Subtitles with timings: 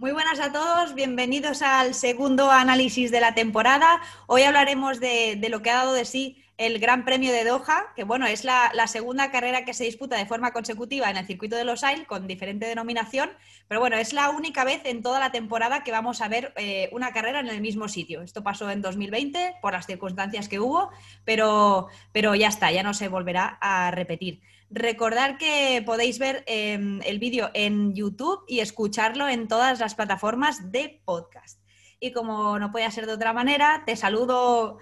[0.00, 4.00] Muy buenas a todos, bienvenidos al segundo análisis de la temporada.
[4.28, 8.04] Hoy hablaremos de, lo que ha dado de sí el Gran Premio de Doha, que
[8.04, 11.64] bueno, es la, segunda carrera que se disputa de forma consecutiva en el circuito de
[11.64, 13.28] Los Ailes con diferente denominación,
[13.68, 16.88] pero bueno, es la única vez en toda la temporada que vamos a ver eh,
[16.92, 18.22] una carrera en el mismo sitio.
[18.22, 20.88] Esto pasó en 2020 por las circunstancias que hubo,
[21.26, 24.40] pero, pero ya está, ya no se volverá a repetir.
[24.70, 30.70] Recordar que podéis ver em, el vídeo en YouTube y escucharlo en todas las plataformas
[30.70, 31.60] de podcast.
[31.98, 34.78] Y como no puede ser de otra manera, te saludo.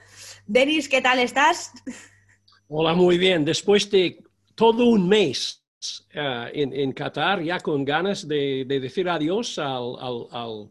[0.46, 1.72] Denis, ¿qué tal estás?
[2.68, 3.46] Hola, muy bien.
[3.46, 4.22] Después de
[4.54, 5.64] todo un mes
[6.12, 10.68] eh, en, Qatar, ya con ganas de, decir adiós al,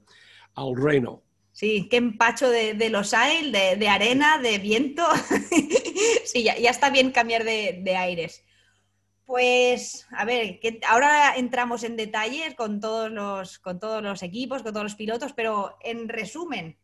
[0.75, 1.23] reino.
[1.51, 5.03] Sí, qué empacho de, de los de, de, arena, de viento.
[6.23, 8.43] sí, ya, está bien cambiar de aires.
[9.27, 14.63] Pues, a ver, que ahora entramos en detalles con todos, los, con todos los equipos,
[14.63, 16.77] con todos los pilotos, pero en resumen,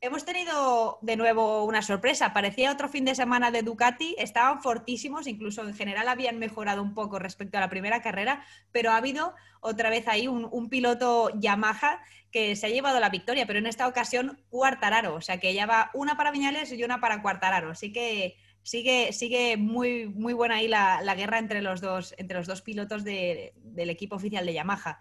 [0.00, 2.32] hemos tenido de nuevo una sorpresa.
[2.32, 6.94] Parecía otro fin de semana de Ducati, estaban fortísimos, incluso en general habían mejorado un
[6.94, 12.00] poco respecto a la primera carrera, pero ha habido otra vez ahí un, piloto Yamaha
[12.30, 15.66] que se ha llevado la victoria, pero en esta ocasión Cuartararo, o sea que ya
[15.66, 17.72] va una para Viñales y una para Cuartararo.
[17.72, 22.46] Así que sigue, sigue muy, muy buena ahí la, guerra entre los dos, entre los
[22.46, 25.00] dos pilotos del equipo oficial de Yamaha.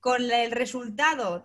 [0.00, 1.44] Con el resultado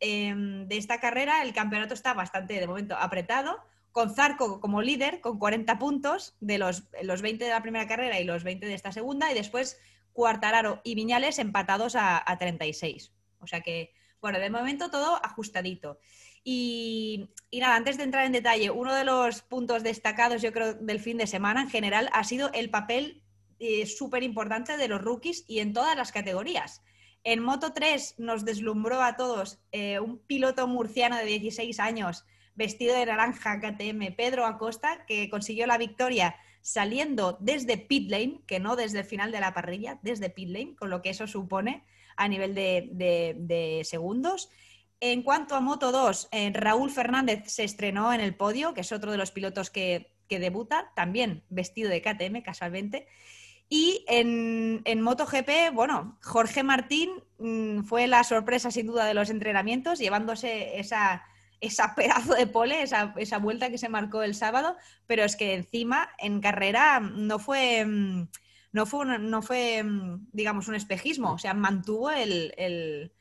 [0.00, 3.58] em, de, esta carrera, el campeonato está bastante, de momento, apretado,
[3.90, 8.18] con Zarco como líder, con 40 puntos de los, los 20 de la primera carrera
[8.18, 9.78] y los 20 de esta segunda, y después
[10.14, 13.12] Cuartararo y Viñales empatados a, a 36.
[13.40, 15.98] O sea que, bueno, de momento todo ajustadito.
[16.44, 21.00] Y, nada, antes de entrar en detalle, uno de los puntos destacados, yo creo, del
[21.00, 23.22] fin de semana en general ha sido el papel
[23.58, 26.82] eh, súper importante de los rookies y en todas las categorías.
[27.24, 32.96] En Moto 3 nos deslumbró a todos eh, un piloto murciano de 16 años vestido
[32.96, 38.74] de naranja KTM, Pedro Acosta, que consiguió la victoria saliendo desde pit lane, que no
[38.74, 41.84] desde el final de la parrilla, desde pit lane, con lo que eso supone
[42.16, 44.50] a nivel de segundos.
[45.04, 48.92] En cuanto a Moto 2, eh, Raúl Fernández se estrenó en el podio, que es
[48.92, 53.08] otro de los pilotos que, debuta, también vestido de KTM casualmente.
[53.68, 59.28] Y en, en MotoGP, bueno, Jorge Martín mm, fue la sorpresa sin duda de los
[59.28, 61.24] entrenamientos, llevándose esa,
[61.60, 64.76] esa pedazo de pole, esa, esa, vuelta que se marcó el sábado,
[65.08, 68.28] pero es que encima en carrera no fue, mm,
[68.70, 73.12] no fue, no fue mm, digamos, un espejismo, o sea, mantuvo el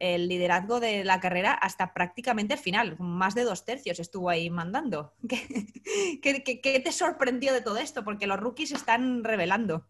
[0.00, 2.96] liderazgo de la carrera hasta prácticamente el final.
[2.98, 5.12] Más de dos tercios estuvo ahí mandando.
[6.22, 8.02] ¿Qué, te sorprendió de todo esto?
[8.04, 9.86] Porque los rookies están revelando.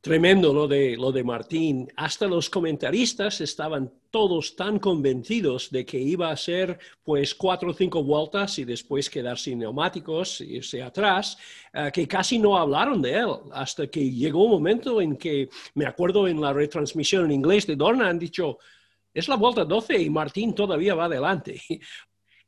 [0.00, 1.88] Tremendo lo de, lo de Martín.
[1.94, 7.72] Hasta los comentaristas estaban todos tan convencidos de que iba a ser pues cuatro o
[7.72, 11.38] cinco vueltas y después quedar sin neumáticos, irse atrás,
[11.72, 15.86] eh, que casi no hablaron de él, hasta que llegó un momento en que, me
[15.86, 18.58] acuerdo en la retransmisión en inglés de Dorna, han dicho,
[19.14, 21.60] es la vuelta 12 y Martín todavía va adelante.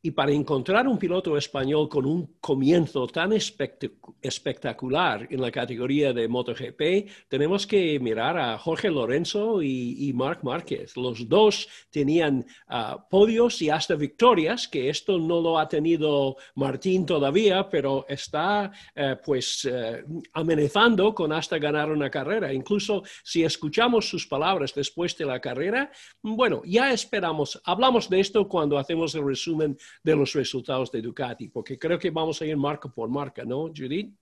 [0.07, 6.29] Y para encontrar un piloto español con un comienzo tan espectacular en la categoría de
[6.29, 10.95] MotoGP, tenemos que mirar a Jorge Lorenzo y, Marc Márquez.
[10.99, 17.07] Los dos tenían ah, podios y hasta victorias, que esto no lo ha tenido Martín
[17.07, 20.05] todavía, pero está eh, pues eh,
[20.35, 22.53] amenazando con hasta ganar una carrera.
[22.53, 28.47] Incluso si escuchamos sus palabras después de la carrera, bueno, ya esperamos, hablamos de esto
[28.47, 32.57] cuando hacemos el resumen de los resultados de Ducati, porque creo que vamos a ir
[32.57, 34.15] marca por marca, ¿no, Judith?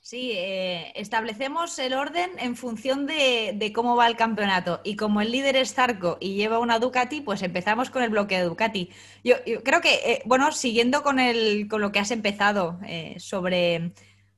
[0.00, 4.80] Sí, eh, establecemos el orden en función de, cómo va el campeonato.
[4.84, 8.38] Y como el líder es Zarco y lleva una Ducati, pues empezamos con el bloque
[8.38, 8.90] de Ducati.
[9.22, 13.92] Yo, creo que, eh, bueno, siguiendo con, el, con lo que has empezado eh, sobre,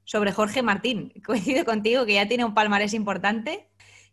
[0.04, 3.69] sobre Jorge Martín, coincido contigo que ya tiene un palmarés importante.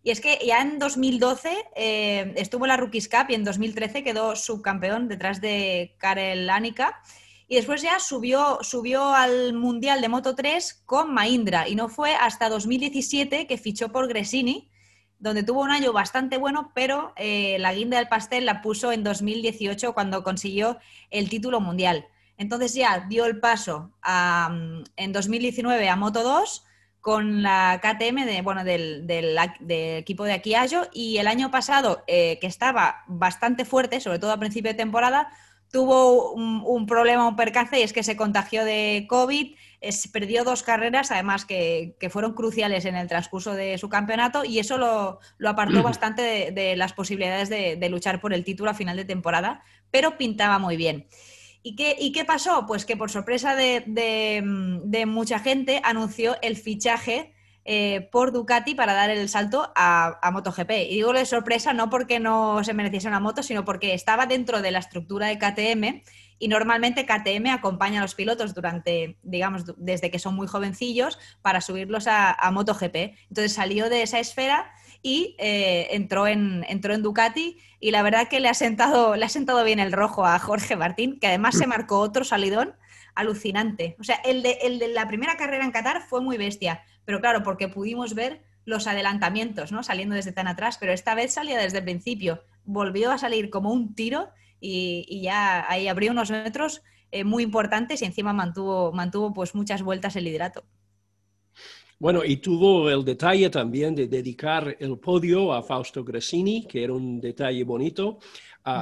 [0.08, 4.38] Y es que ya en 2012 eh, estuvo la Rookies Cup y en 2013 quedó
[4.38, 7.02] subcampeón detrás de Karel Anika.
[7.50, 11.68] Y después ya subió, subió al Mundial de Moto 3 con Mahindra.
[11.68, 14.72] Y no fue hasta 2017 que fichó por Gresini,
[15.20, 19.04] donde tuvo un año bastante bueno, pero eh, la guinda del pastel la puso en
[19.04, 20.78] 2018 cuando consiguió
[21.12, 22.08] el título mundial.
[22.38, 23.92] Entonces ya dio el paso
[24.96, 26.64] en 2019 a Moto 2
[27.08, 29.10] con la KTM de, bueno, del,
[29.70, 34.38] equipo de Aquiallo y el año pasado, eh, que estaba bastante fuerte, sobre todo a
[34.38, 35.30] principio de temporada,
[35.72, 39.56] tuvo un, problema, un percance y es que se contagió de COVID,
[40.12, 44.78] perdió dos carreras, además que, fueron cruciales en el transcurso de su campeonato, y eso
[44.78, 49.64] lo, apartó bastante de, las posibilidades de, luchar por el título a final de temporada,
[49.92, 51.08] pero pintaba muy bien.
[51.64, 51.76] ¿Y
[52.12, 52.66] qué, pasó?
[52.66, 57.34] Pues que por sorpresa de, mucha gente anunció el fichaje
[57.66, 60.72] eh, por Ducati para dar el salto a, a, MotoGP.
[60.90, 64.62] Y digo de sorpresa no porque no se mereciese una moto, sino porque estaba dentro
[64.62, 66.04] de la estructura de KTM
[66.40, 71.62] y normalmente KTM acompaña a los pilotos durante, digamos, desde que son muy jovencillos para
[71.62, 72.96] subirlos a, MotoGP.
[73.30, 74.72] Entonces salió de esa esfera
[75.02, 79.26] y eh, entró, en, entró en Ducati y la verdad que le ha, sentado, le
[79.26, 82.76] ha sentado bien el rojo a Jorge Martín, que además se marcó otro salidón
[83.16, 83.96] alucinante.
[84.00, 87.20] O sea, el de, el de la primera carrera en Qatar fue muy bestia, pero
[87.20, 89.82] claro, porque pudimos ver los adelantamientos, ¿no?
[89.82, 92.44] Saliendo desde tan atrás, pero esta vez salía desde el principio.
[92.66, 94.30] Volvió a salir como un tiro
[94.60, 99.84] y, ya ahí abrió unos metros eh, muy importantes y encima mantuvo, mantuvo pues muchas
[99.84, 100.66] vueltas el liderato.
[102.00, 106.94] Bueno, y tuvo el detalle también de dedicar el podio a Fausto Grassini, que era
[106.94, 108.20] un detalle bonito.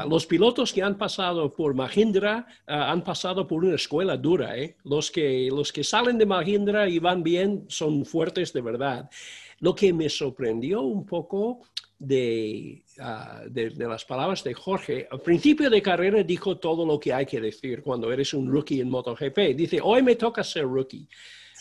[0.10, 4.58] los pilotos que han pasado por Mahindra ah, han pasado por una escuela dura.
[4.58, 4.76] ¿eh?
[4.84, 9.10] Los, que, los que salen de Mahindra y van bien son fuertes de verdad.
[9.60, 11.62] Lo que me sorprendió un poco
[13.00, 17.14] Ah, de, de, las palabras de Jorge, al principio de carrera dijo todo lo que
[17.14, 19.56] hay que decir cuando eres un rookie en MotoGP.
[19.56, 21.08] Dice, hoy me toca ser rookie.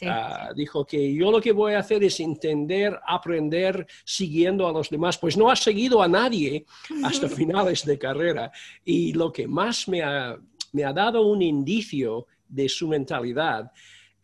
[0.03, 4.91] Ah, dijo que yo lo que voy a hacer es entender, aprender siguiendo a los
[4.91, 5.19] demás.
[5.19, 6.65] Pues no ha seguido a nadie
[7.05, 8.51] hasta finales de carrera.
[8.85, 10.37] Y lo que más me ha,
[10.73, 13.71] me ha dado un indicio de su mentalidad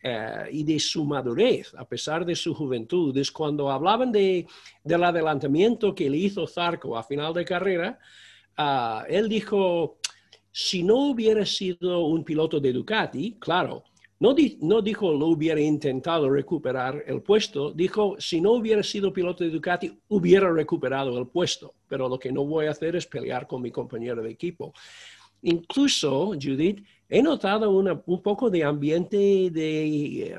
[0.03, 4.47] eh, y de su madurez, a pesar de su juventud, es cuando hablaban de,
[4.83, 7.99] del adelantamiento que le hizo Zarco a final de carrera,
[8.57, 9.99] ah, él dijo,
[10.51, 13.83] si no hubiera sido un piloto de Ducati, claro,
[14.21, 19.43] no, no, dijo lo hubiera intentado recuperar el puesto, dijo si no hubiera sido piloto
[19.43, 23.47] de Ducati hubiera recuperado el puesto, pero lo que no voy a hacer es pelear
[23.47, 24.75] con mi compañero de equipo.
[25.41, 29.17] Incluso, Judith, he notado un poco de ambiente
[29.49, 30.35] de, eh,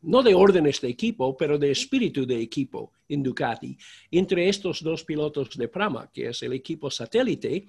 [0.00, 3.76] no de órdenes de equipo, pero de espíritu de equipo en Ducati,
[4.10, 7.66] entre estos dos pilotos de Prama, que es el equipo satélite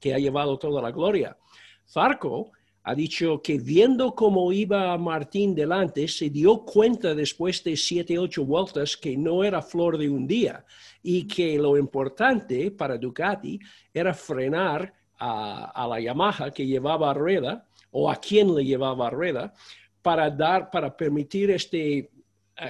[0.00, 1.36] que ha llevado toda la gloria.
[1.86, 2.52] Zarco
[2.88, 8.46] ha dicho que viendo cómo iba Martín delante, se dio cuenta después de siete, ocho
[8.46, 10.64] vueltas que no era flor de un día
[11.02, 13.60] y que lo importante para Ducati
[13.92, 19.52] era frenar a, la Yamaha que llevaba rueda o a quien le llevaba rueda
[20.00, 22.10] para dar, para permitir este, eh,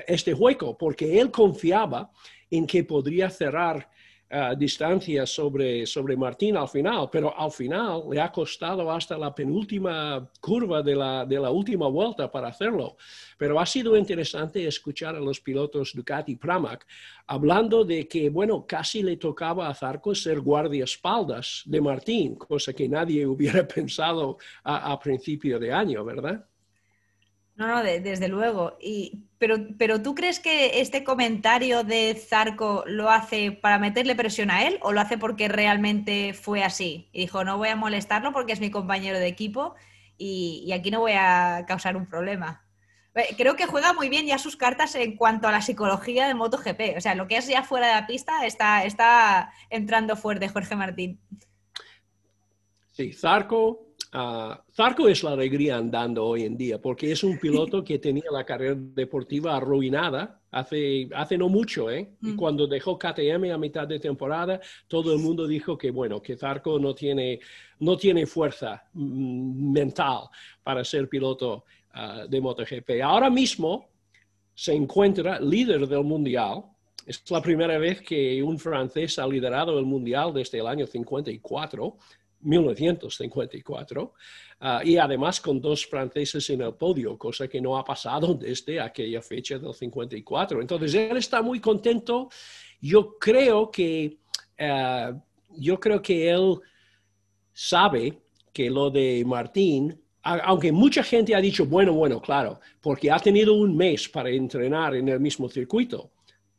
[0.08, 2.10] este hueco, porque él confiaba
[2.50, 3.88] en que podría cerrar
[4.58, 10.28] distancia sobre, sobre Martín al final, pero al final le ha costado hasta la penúltima
[10.40, 12.96] curva de la, de la última vuelta para hacerlo.
[13.38, 16.86] Pero ha sido interesante escuchar a los pilotos Ducati Pramac
[17.26, 22.88] hablando de que, bueno, casi le tocaba a Zarco ser guardiaespaldas de Martín, cosa que
[22.88, 26.44] nadie hubiera pensado a principio de año, ¿verdad?
[27.58, 28.78] No, no, desde luego.
[28.80, 34.52] Y, pero, pero ¿tú crees que este comentario de Zarco lo hace para meterle presión
[34.52, 37.08] a él o lo hace porque realmente fue así?
[37.12, 39.74] Y dijo, no voy a molestarlo porque es mi compañero de equipo
[40.16, 42.64] y, aquí no voy a causar un problema.
[43.16, 46.34] Eh, creo que juega muy bien ya sus cartas en cuanto a la psicología de
[46.34, 46.96] MotoGP.
[46.96, 50.76] O sea, lo que es ya fuera de la pista está, está entrando fuerte Jorge
[50.76, 51.20] Martín.
[52.92, 57.84] Sí, Zarco Uh, Zarco es la alegría andando hoy en día, porque es un piloto
[57.84, 62.08] que tenía la carrera deportiva arruinada hace, hace no mucho, ¿eh?
[62.22, 62.36] Y mm.
[62.36, 66.78] cuando dejó KTM a mitad de temporada, todo el mundo dijo que, bueno, que Zarco
[66.78, 67.40] no tiene,
[67.80, 70.20] no tiene fuerza mm, mental
[70.62, 73.02] para ser piloto uh, de MotoGP.
[73.02, 73.88] Ahora mismo
[74.54, 76.62] se encuentra líder del mundial.
[77.04, 81.96] Es la primera vez que un francés ha liderado el mundial desde el año 54
[82.40, 84.14] 1954,
[84.60, 88.80] ah, y además con dos franceses en el podio, cosa que no ha pasado desde
[88.80, 90.60] aquella fecha del 54.
[90.60, 92.28] Entonces, él está muy contento.
[92.80, 94.18] Yo creo que,
[94.58, 95.12] ah,
[95.50, 96.58] yo creo que él
[97.52, 103.18] sabe que lo de Martín, aunque mucha gente ha dicho, bueno, bueno, claro, porque ha
[103.18, 106.10] tenido un mes para entrenar en el mismo circuito,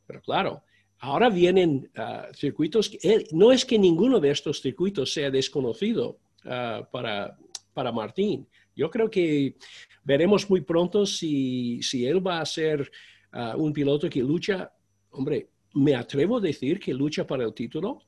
[0.06, 0.64] pero claro,
[1.00, 2.92] Ahora vienen ah, circuitos,
[3.32, 7.38] no es que ninguno de estos circuitos sea desconocido ah, para,
[7.74, 8.48] para Martín.
[8.76, 9.56] Yo creo que
[10.04, 12.92] veremos muy pronto si, si él va a ser
[13.32, 14.72] ah, un piloto que lucha,
[15.12, 18.02] hombre, me atrevo a decir que lucha para el título,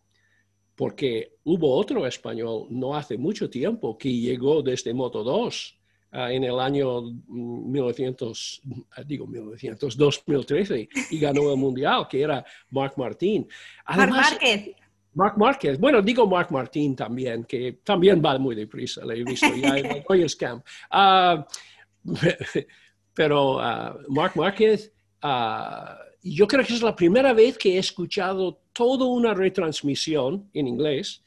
[0.75, 5.80] porque hubo otro español no hace mucho tiempo que llegó desde Moto 2 ah,
[6.11, 12.97] en el año 1900, ah, digo 1900, 2013 y ganó el mundial, que era Marc
[12.97, 13.47] Martín.
[13.85, 14.75] Además, Marc Márquez.
[15.13, 19.53] Marc Márquez, bueno, digo Marc Martín también, que también va muy deprisa, le he visto
[19.55, 20.65] ya en el Camp.
[23.13, 23.59] pero
[24.07, 24.93] Marc Márquez,
[26.23, 31.21] yo creo que es la primera vez que he escuchado toda una retransmisión en inglés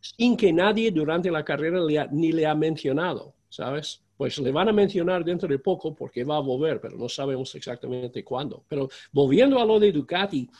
[0.00, 1.80] sin que nadie durante la carrera
[2.10, 4.02] ni le ha mencionado, ¿sabes?
[4.18, 7.54] Pues le van a mencionar dentro de poco porque va a volver, pero no sabemos
[7.54, 8.64] exactamente cuándo.
[8.68, 10.50] Pero volviendo a lo de Ducati,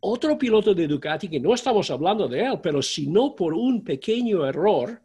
[0.00, 3.82] otro piloto de Ducati que no estamos hablando de él, pero si no por un
[3.82, 5.00] pequeño error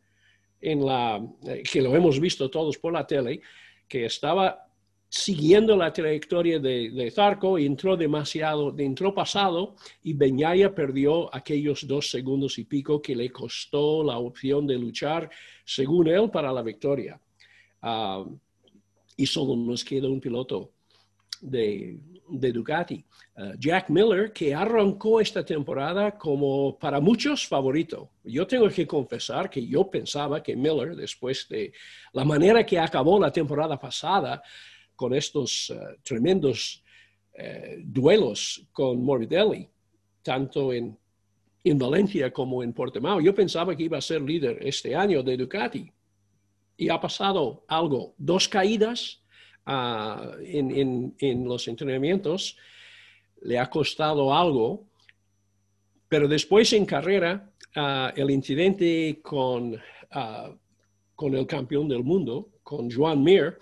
[0.59, 3.39] eh, que lo hemos visto todos por la tele,
[3.87, 4.67] que estaba
[5.07, 12.57] siguiendo la trayectoria de, Zarco, entró demasiado, entró pasado y Beñaya perdió aquellos dos segundos
[12.57, 15.29] y pico que le costó la opción de luchar,
[15.63, 17.21] según él, para la victoria.
[17.87, 18.25] Ah,
[19.15, 20.71] y solo nos queda un piloto
[21.39, 23.05] de, Ducati,
[23.37, 28.09] ah, Jack Miller, que arrancó esta temporada como para muchos favorito.
[28.23, 31.73] Yo tengo que confesar que yo pensaba que Miller, después de
[32.13, 34.41] la manera que acabó la temporada pasada,
[34.95, 36.83] con estos eh, tremendos
[37.35, 39.69] eh, duelos con Morbidelli,
[40.23, 40.97] tanto en,
[41.63, 43.21] en, Valencia como en Portimao.
[43.21, 45.91] Yo pensaba que iba a ser líder este año de Ducati
[46.77, 49.21] y ha pasado algo, dos caídas
[49.65, 52.57] ah, en, los entrenamientos,
[53.41, 54.85] le ha costado algo,
[56.07, 59.79] pero después en carrera, ah, el incidente con,
[60.11, 60.51] ah,
[61.15, 63.57] con el campeón del mundo, con Joan Mir,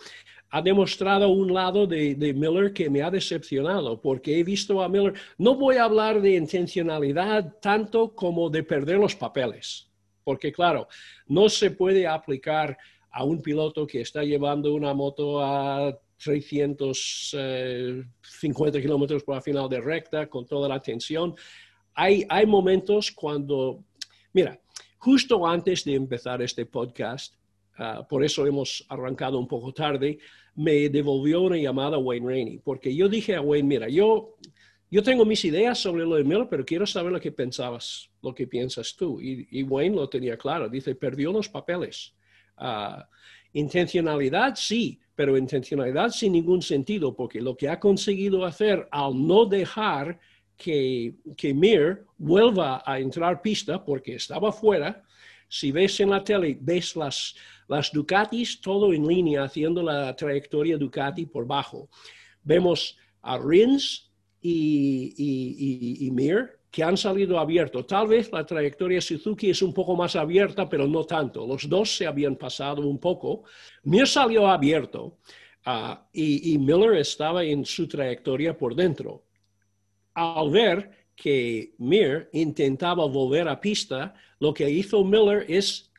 [0.54, 5.14] ha demostrado un lado de, Miller que me ha decepcionado, porque he visto a Miller,
[5.40, 9.90] no voy a hablar de intencionalidad tanto como de perder los papeles,
[10.24, 10.88] porque claro,
[11.26, 12.78] no se puede aplicar
[13.14, 19.80] a un piloto que está llevando una moto a 350 kilómetros por la final de
[19.80, 21.34] recta con toda la tensión.
[21.94, 23.84] Hay, hay momentos cuando,
[24.34, 24.60] mira,
[24.98, 27.36] justo antes de empezar este podcast,
[27.78, 30.18] ah, por eso hemos arrancado un poco tarde,
[30.56, 34.38] me devolvió una llamada Wayne Rainey, porque yo dije a Wayne, mira, yo,
[34.90, 38.34] yo tengo mis ideas sobre lo de Miller, pero quiero saber lo que pensabas, lo
[38.34, 39.22] que piensas tú.
[39.22, 42.16] Y, Wayne lo tenía claro, dice, perdió los papeles.
[42.58, 43.08] Ah,
[43.54, 49.46] intencionalidad, sí, pero intencionalidad sin ningún sentido, porque lo que ha conseguido hacer al no
[49.46, 50.20] dejar
[50.58, 55.04] que, que Mir vuelva a entrar pista, porque estaba fuera,
[55.48, 57.36] si ves en la tele, ves las,
[57.68, 61.90] las Ducatis todo en línea, haciendo la trayectoria Ducati por bajo.
[62.44, 67.86] Vemos a Rins y, Mir que han salido abiertos.
[67.86, 71.46] Tal vez la trayectoria Suzuki es un poco más abierta, pero no tanto.
[71.46, 73.44] Los dos se habían pasado un poco.
[73.84, 75.20] Mir salió abierto
[75.66, 79.24] ah, y, y Miller estaba en su trayectoria por dentro.
[80.16, 85.93] Al ver que Mir intentaba volver a pista, lo que hizo Miller es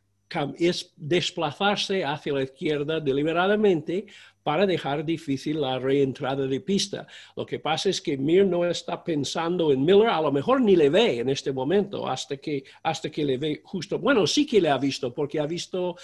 [0.58, 4.06] es desplazarse hacia la izquierda deliberadamente
[4.42, 7.06] para dejar difícil la reentrada de pista.
[7.34, 10.76] Lo que pasa es que Mir no está pensando en Miller, a lo mejor ni
[10.76, 14.60] le ve en este momento, hasta que, hasta que le ve justo, bueno, sí que
[14.60, 15.96] le ha visto, porque ha visto,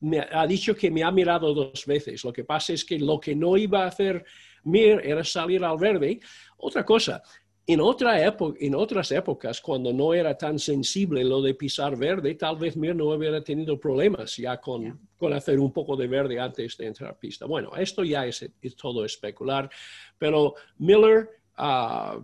[0.00, 2.24] me ha dicho que me ha mirado dos veces.
[2.24, 4.24] Lo que pasa es que lo que no iba a hacer
[4.64, 6.20] Mir era salir al verde.
[6.56, 7.22] Otra cosa,
[7.66, 12.34] en, otra época, en otras épocas, cuando no era tan sensible lo de pisar verde,
[12.34, 16.40] tal vez Mir no hubiera tenido problemas ya con, con hacer un poco de verde
[16.40, 17.46] antes de entrar a pista.
[17.46, 19.70] Bueno, esto ya es, todo especular,
[20.18, 22.18] pero Miller ah,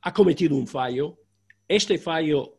[0.00, 1.18] ha cometido un fallo.
[1.68, 2.56] Este fallo,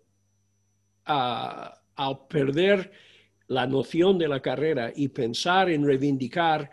[1.06, 2.92] ah, al perder
[3.48, 6.70] la noción de la carrera y pensar en reivindicar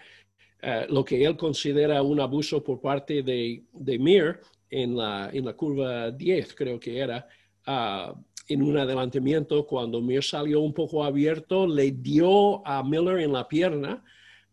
[0.61, 4.41] eh, lo que él considera un abuso por parte de, de Mir,
[4.71, 7.27] en la, en la curva 10, creo que era,
[7.67, 8.15] ah,
[8.49, 13.47] en un adelantamiento, cuando Mir salió un poco abierto, le dio a Miller en la
[13.47, 14.03] pierna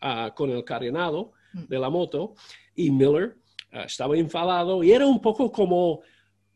[0.02, 1.64] ah, con el carenado mm.
[1.64, 2.36] de la moto
[2.76, 3.38] y Miller
[3.72, 6.02] ah, estaba enfadado y era un poco como,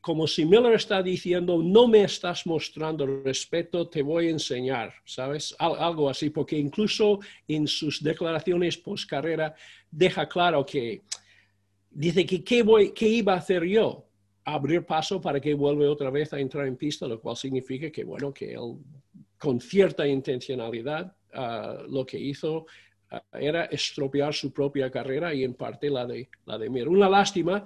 [0.01, 5.56] como si Miller está diciendo, no me estás mostrando respeto, te voy a enseñar, ¿sabes?
[5.60, 9.56] algo así, porque incluso en sus declaraciones post carrera
[9.89, 11.04] deja claro que
[11.89, 14.05] dice que ¿qué, iba a hacer yo?
[14.46, 18.03] Abrir paso para que vuelva otra vez a entrar en pista, lo cual significa que,
[18.03, 18.77] bueno, que él
[19.38, 22.65] con cierta intencionalidad ah, lo que hizo
[23.10, 26.88] ah, era estropear su propia carrera y en parte la de, la de Mir.
[26.89, 27.63] Una lástima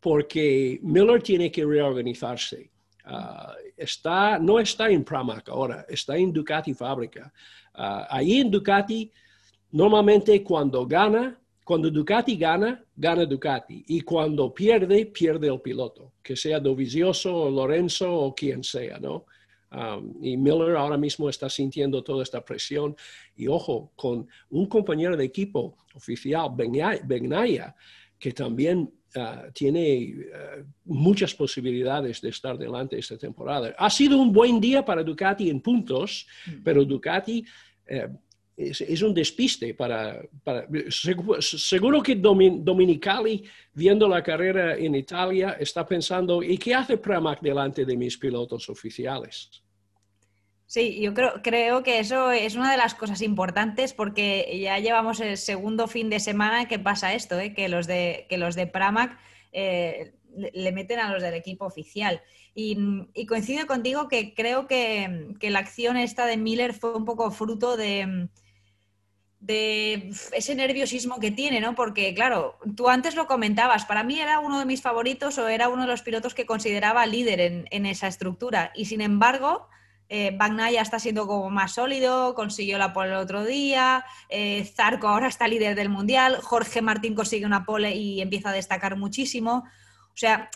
[0.00, 2.70] porque Miller tiene que reorganizarse.
[3.04, 7.32] Ah, está, no está en Pramac ahora, está en Ducati Fábrica.
[7.74, 9.10] ahí en Ducati
[9.72, 13.84] normalmente cuando gana, cuando Ducati gana, gana Ducati.
[13.88, 19.26] Y cuando pierde, pierde el piloto, que sea Dovizioso o Lorenzo o quien sea, ¿no?
[19.70, 22.94] Um, y Miller ahora mismo está sintiendo toda esta presión.
[23.36, 27.74] Y ojo, con un compañero de equipo oficial, Begnaya,
[28.18, 33.74] que también uh, tiene uh, muchas posibilidades de estar delante esta temporada.
[33.78, 36.62] Ha sido un buen día para Ducati en puntos, mm.
[36.62, 37.44] pero Ducati
[37.86, 38.08] eh,
[38.56, 40.22] es, un despiste para,
[40.90, 47.84] seguro que Dominicali, viendo la carrera en Italia, está pensando, ¿y qué hace Pramac delante
[47.84, 49.62] de mis pilotos oficiales?
[50.66, 55.20] Sí, yo creo, creo que eso es una de las cosas importantes porque ya llevamos
[55.20, 57.52] el segundo fin de semana que pasa esto, ¿eh?
[57.52, 59.18] que, los de, que los de Pramac
[59.52, 62.22] eh, le meten a los del equipo oficial.
[62.54, 62.76] Y,
[63.26, 67.76] coincido contigo que creo que, que, la acción esta de Miller fue un poco fruto
[67.76, 68.28] de,
[69.42, 71.74] de ese nerviosismo que tiene, ¿no?
[71.74, 75.68] Porque, claro, tú antes lo comentabas, para mí era uno de mis favoritos o era
[75.68, 78.70] uno de los pilotos que consideraba líder en, esa estructura.
[78.76, 79.66] Y sin embargo,
[80.08, 85.08] eh, Bagnaya está siendo como más sólido, consiguió la pole el otro día, eh, Zarco
[85.08, 89.64] ahora está líder del mundial, Jorge Martín consigue una pole y empieza a destacar muchísimo.
[90.06, 90.50] O sea,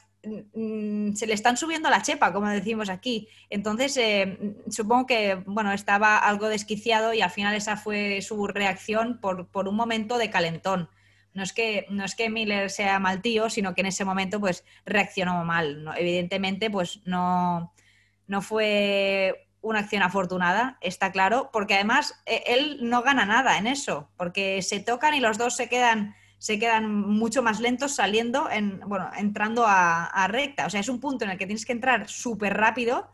[1.14, 3.28] se le están subiendo la chepa, como decimos aquí.
[3.50, 9.18] Entonces, eh, supongo que, bueno, estaba algo desquiciado y al final esa fue su reacción
[9.20, 10.90] por, un momento de calentón.
[11.34, 14.40] No es, que, no es que Miller sea mal tío, sino que en ese momento,
[14.40, 15.86] pues, reaccionó mal.
[15.96, 17.72] Evidentemente, pues, no,
[18.26, 23.66] no fue una acción afortunada, está claro, porque además e, él no gana nada en
[23.66, 28.50] eso, porque se tocan y los dos se quedan se quedan mucho más lentos saliendo,
[28.50, 30.66] en, bueno, entrando a, recta.
[30.66, 33.10] O sea, es un punto en el que tienes que entrar súper rápido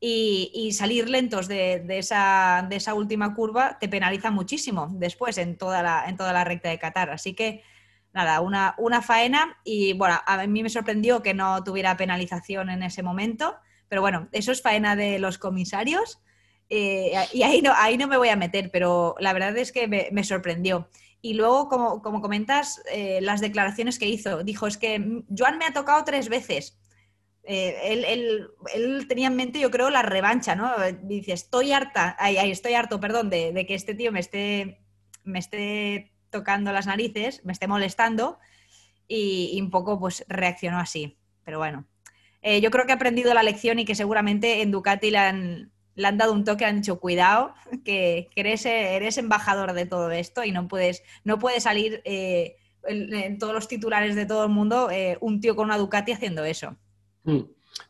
[0.00, 5.82] y, salir lentos de, esa, de, esa, última curva te penaliza muchísimo después en toda
[5.82, 7.10] la, en toda la recta de Qatar.
[7.10, 7.62] Así que,
[8.12, 12.82] nada, una, una faena y bueno, a mí me sorprendió que no tuviera penalización en
[12.82, 13.56] ese momento,
[13.88, 16.20] pero bueno, eso es faena de los comisarios.
[16.70, 20.10] Eh, y ahí no, ahí no me voy a meter, pero la verdad es que
[20.12, 20.88] me sorprendió.
[21.20, 25.72] Y luego, como, comentas, eh, las declaraciones que hizo, dijo, es que Joan me ha
[25.72, 26.78] tocado tres veces.
[27.42, 28.04] Eh,
[28.74, 30.70] él, tenía en mente, yo creo, la revancha, ¿no?
[31.02, 34.80] Dice, estoy harta, ay, estoy harto, perdón, de, que este tío me esté,
[35.24, 38.38] me esté tocando las narices, me esté molestando,
[39.08, 41.18] y, un poco pues reaccionó así.
[41.44, 41.88] Pero bueno,
[42.42, 45.72] eh, yo creo que ha aprendido la lección y que seguramente en Ducati le han,
[45.98, 47.52] le han dado un toque, han dicho, cuidado,
[47.84, 53.38] que, eres, eres, embajador de todo esto y no puedes, no puedes salir eh, en,
[53.38, 56.76] todos los titulares de todo el mundo eh, un tío con una Ducati haciendo eso.
[57.24, 57.40] Mm.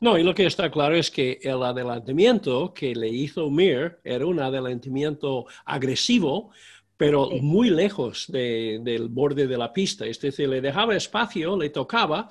[0.01, 4.27] No, y lo que está claro es que el adelantamiento que le hizo Mir era
[4.27, 6.51] un adelantamiento agresivo,
[6.97, 10.05] pero muy lejos del borde de la pista.
[10.07, 12.29] Es decir, le dejaba espacio, le tocaba,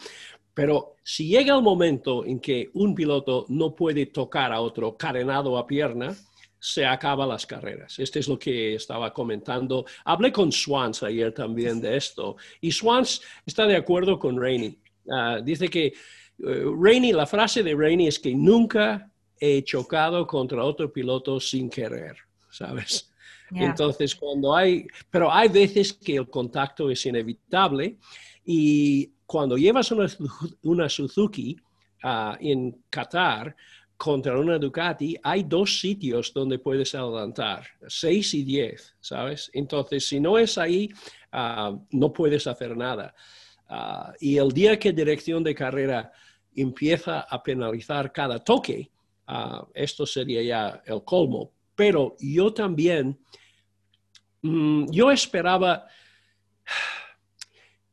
[0.58, 5.56] pero si llega el momento en que un piloto no puede tocar a otro carenado
[5.56, 6.16] a pierna,
[6.60, 8.00] se acaban las carreras.
[8.00, 9.86] Esto es lo que estaba comentando.
[10.04, 14.80] Hablé con Swans ayer también de esto y Swans está de acuerdo con Rainey.
[15.12, 15.94] Ah, dice que
[16.40, 21.70] uh, Rainey, la frase de Rainey es que nunca he chocado contra otro piloto sin
[21.70, 22.18] querer,
[22.50, 23.14] ¿sabes?
[23.52, 27.98] Entonces, cuando hay, pero hay veces que el contacto es inevitable
[28.44, 29.92] y cuando llevas
[30.62, 31.58] una, Suzuki
[32.02, 33.56] ah, en Qatar
[33.98, 39.52] contra una Ducati, hay dos sitios donde puedes adelantar, seis y diez, ¿sabes?
[39.54, 40.90] Entonces, si no es ahí,
[41.34, 43.14] ah, no puedes hacer nada.
[43.68, 46.12] Ah, y el día que dirección de carrera
[46.56, 48.90] empieza a penalizar cada toque,
[49.74, 51.52] esto sería ya el colmo.
[51.76, 53.20] Pero yo también,
[54.42, 55.86] mm, yo esperaba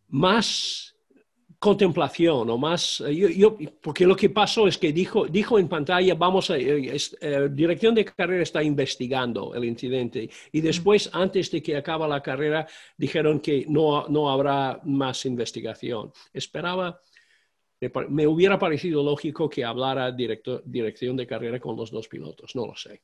[0.09, 0.93] más
[1.64, 6.14] contemplación o más, eh, yo, porque lo que pasó es que dijo, dijo en pantalla,
[6.14, 11.62] vamos a, eh, eh, dirección de carrera está investigando el incidente y después, antes de
[11.62, 12.66] que acabe la carrera,
[12.98, 16.12] dijeron que no, no habrá más investigación.
[16.35, 17.00] Esperaba,
[18.11, 22.66] me hubiera parecido lógico que hablara directo, dirección de carrera con los dos pilotos, no
[22.66, 23.00] lo sé.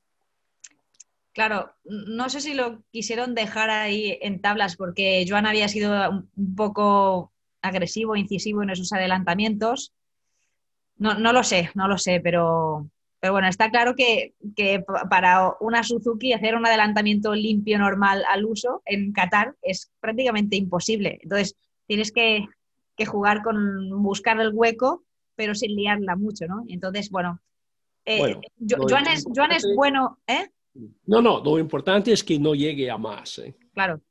[1.32, 6.54] Claro, no sé si lo quisieron dejar ahí en tablas porque Joan había sido un
[6.54, 9.92] poco agresivo, incisivo en esos adelantamientos.
[10.96, 12.88] No, no lo sé, no lo sé, pero,
[13.20, 14.34] pero bueno, está claro que,
[15.08, 21.18] para una Suzuki hacer un adelantamiento limpio, normal al uso en Qatar es prácticamente imposible.
[21.22, 22.46] Entonces, tienes que,
[23.06, 26.64] jugar con buscar el hueco, pero sin liarla mucho, ¿no?
[26.68, 27.40] Entonces, bueno,
[28.04, 28.36] eh,
[28.68, 30.50] Joan, es, bueno, ¿eh?
[31.06, 33.38] No, no, lo importante es que no llegue a más.
[33.38, 33.56] ¿eh?
[33.72, 34.02] Claro,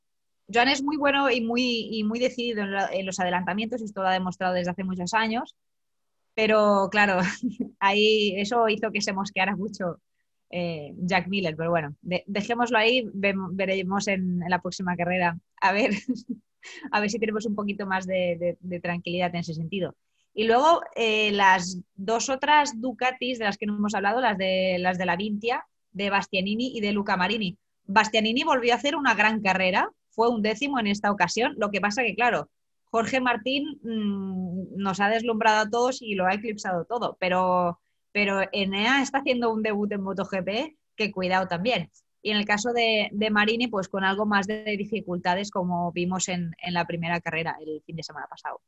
[0.52, 4.54] Joan es muy bueno y muy, muy decidido en, los adelantamientos, esto lo ha demostrado
[4.54, 5.56] desde hace muchos años,
[6.34, 7.20] pero claro,
[7.80, 10.00] ahí eso hizo que se mosqueara mucho
[10.50, 15.92] eh, Jack Miller, pero bueno, dejémoslo ahí, veremos en, la próxima carrera a ver,
[16.92, 19.94] a ver si tenemos un poquito más de, tranquilidad en ese sentido.
[20.32, 24.76] Y luego eh, las dos otras Ducatis de las que no hemos hablado, las de,
[24.78, 27.58] las de la Vintia, de Bastianini y de Luca Marini.
[27.84, 31.80] Bastianini volvió a hacer una gran carrera, fue un décimo en esta ocasión, lo que
[31.80, 32.50] pasa que, claro,
[32.90, 37.80] Jorge Martín mm, nos ha deslumbrado a todos y lo ha eclipsado todo, pero,
[38.12, 41.90] pero Enea está haciendo un debut en MotoGP que cuidado también.
[42.22, 46.54] Y en el caso de, Marini, pues con algo más de dificultades como vimos en,
[46.62, 48.60] en la primera carrera el fin de semana pasado.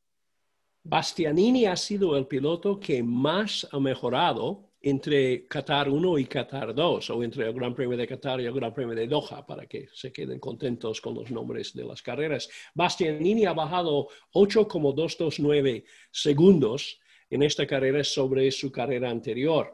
[0.85, 7.11] Bastianini ha sido el piloto que más ha mejorado entre Qatar 1 y Qatar 2,
[7.11, 9.89] o entre el Gran Premio de Qatar y el Gran Premio de Doha, para que
[9.93, 12.49] se queden contentos con los nombres de las carreras.
[12.75, 19.73] Bastianini ha bajado 8,229 segundos en esta carrera sobre su carrera anterior.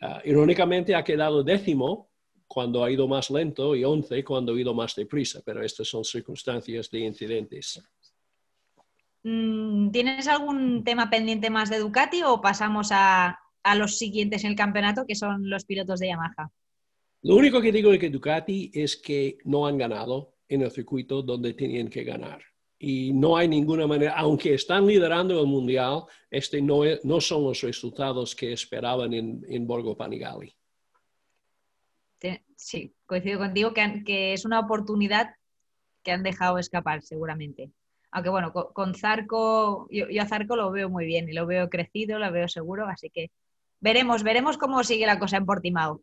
[0.00, 2.10] Ah, irónicamente ha quedado décimo
[2.46, 6.04] cuando ha ido más lento y 11 cuando ha ido más deprisa, pero estas son
[6.04, 7.82] circunstancias de incidentes.
[9.22, 14.50] Mm, ¿Tienes algún tema pendiente más de Ducati o pasamos a, a los siguientes en
[14.50, 16.50] el campeonato, que son los pilotos de Yamaha.
[17.22, 21.22] Lo único que digo de que Ducati es que no han ganado en el circuito
[21.22, 22.42] donde tenían que ganar.
[22.78, 27.60] Y no hay ninguna manera, aunque están liderando el mundial, este no, no son los
[27.60, 30.56] resultados que esperaban en, en Borgo Panigale.
[32.56, 35.34] Sí, coincido contigo que, que, es una oportunidad
[36.02, 37.70] que han dejado escapar, seguramente.
[38.10, 41.70] Aunque bueno, con, Zarco, yo, yo, a Zarco lo veo muy bien y lo veo
[41.70, 43.30] crecido, lo veo seguro, así que
[43.80, 46.02] veremos, veremos cómo sigue la cosa en Portimao.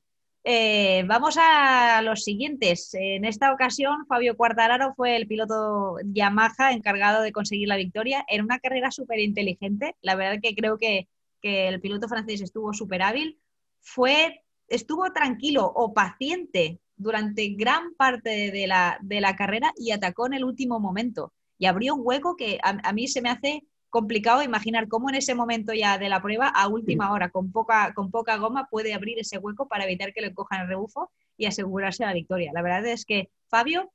[0.50, 2.94] Eh, vamos a los siguientes.
[2.94, 8.44] En esta ocasión, Fabio Quartararo fue el piloto Yamaha encargado de conseguir la victoria en
[8.44, 9.96] una carrera súper inteligente.
[10.02, 11.08] La verdad que creo que,
[11.42, 13.40] el piloto francés estuvo súper hábil.
[13.82, 20.28] Fue, estuvo tranquilo o paciente durante gran parte de la, de la, carrera y atacó
[20.28, 21.34] en el último momento.
[21.58, 25.36] Y abrió un hueco que a mí se me hace complicado imaginar cómo en ese
[25.36, 29.20] momento ya de la prueba, a última hora, con poca, con poca goma, puede abrir
[29.20, 32.52] ese hueco para evitar que le cojan el rebufo y asegurarse la victoria.
[32.54, 33.92] La verdad es que Fabio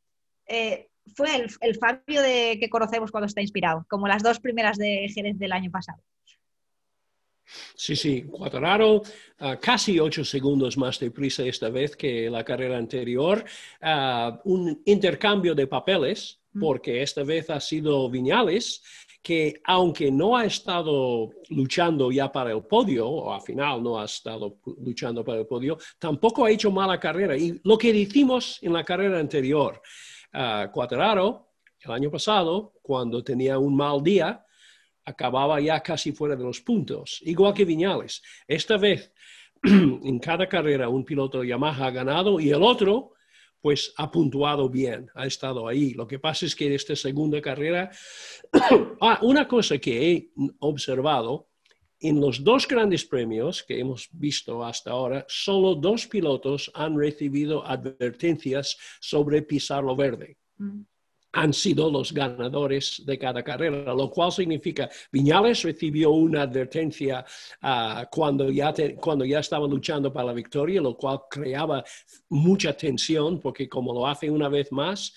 [0.47, 1.29] eh, fue
[1.61, 5.53] el, Fabio de, que conocemos cuando está inspirado, como las dos primeras de Jerez del
[5.53, 6.03] año pasado.
[7.75, 9.03] Sí, sí, Cuatararo
[9.61, 13.45] casi ocho segundos más de prisa esta vez que la carrera anterior.
[14.45, 18.83] un intercambio de papeles, porque esta vez ha sido Viñales
[19.23, 24.05] que aunque no ha estado luchando ya para el podio, o al final no ha
[24.05, 27.37] estado luchando para el podio, tampoco ha hecho mala carrera.
[27.37, 29.81] Y lo que decimos en la carrera anterior,
[30.35, 34.45] uh, Cuateraro, el año pasado, cuando tenía un mal día,
[35.05, 38.23] acababa ya casi fuera de los puntos, igual que Viñales.
[38.47, 39.13] Esta vez,
[39.63, 43.12] en cada carrera, un piloto Yamaha ha ganado y el otro
[43.63, 45.95] pues ha puntuado bien, ha estado ahí.
[45.95, 47.91] Lo que pasa es que en esta segunda carrera,
[49.01, 51.49] ah, una cosa que he observado,
[52.01, 57.65] en los dos grandes premios que hemos visto hasta ahora, solo dos pilotos han recibido
[57.65, 60.37] advertencias sobre pisar lo verde.
[60.59, 60.83] Mm
[61.33, 67.25] han sido los ganadores de cada carrera, lo cual significa Viñales recibió una advertencia
[67.63, 71.83] ah, cuando, ya cuando ya estaba luchando para la victoria, lo cual creaba
[72.29, 75.15] mucha tensión porque como lo hace una vez más,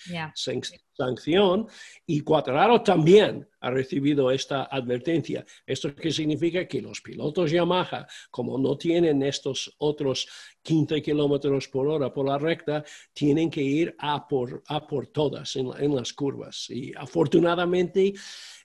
[0.96, 1.68] sanción
[2.06, 5.46] y Cuatraro también ha recibido esta advertencia.
[5.66, 6.68] ¿Esto qué significa?
[6.68, 10.28] Que los pilotos Yamaha, como no tienen estos otros
[10.62, 15.56] 15 kilómetros por hora por la recta, tienen que ir a por, a por todas
[15.56, 16.70] en las curvas.
[16.70, 18.14] Y afortunadamente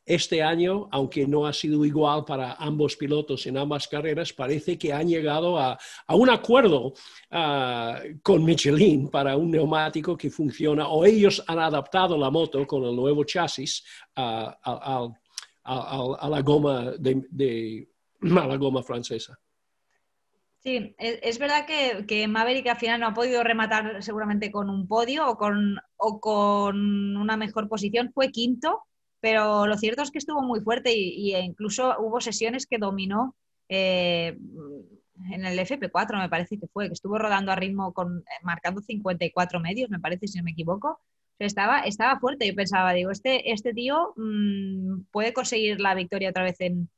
[0.05, 4.93] este año, aunque no ha sido igual para ambos pilotos en ambas carreras, parece que
[4.93, 6.95] han llegado a, un acuerdo
[7.31, 12.85] ah, con Michelin para un neumático que funciona, o ellos han adaptado la moto con
[12.85, 13.85] el nuevo chasis
[14.17, 15.09] a,
[15.65, 17.89] la goma de,
[18.23, 19.39] la goma francesa.
[20.59, 24.87] Sí, es verdad que, que, Maverick al final no ha podido rematar seguramente con un
[24.87, 25.39] podio o
[26.21, 28.13] con una mejor posición.
[28.13, 28.83] Fue quinto,
[29.21, 33.37] pero lo cierto es que estuvo muy fuerte y, incluso hubo sesiones que dominó
[33.69, 34.37] eh,
[35.31, 38.81] en el FP4, me parece que fue, que estuvo rodando a ritmo con, eh, marcando
[38.81, 41.01] 54 medios, me parece, si no me equivoco.
[41.39, 42.47] estaba, estaba fuerte.
[42.47, 46.89] Yo pensaba, digo, este, este tío mm, puede conseguir la victoria otra vez en,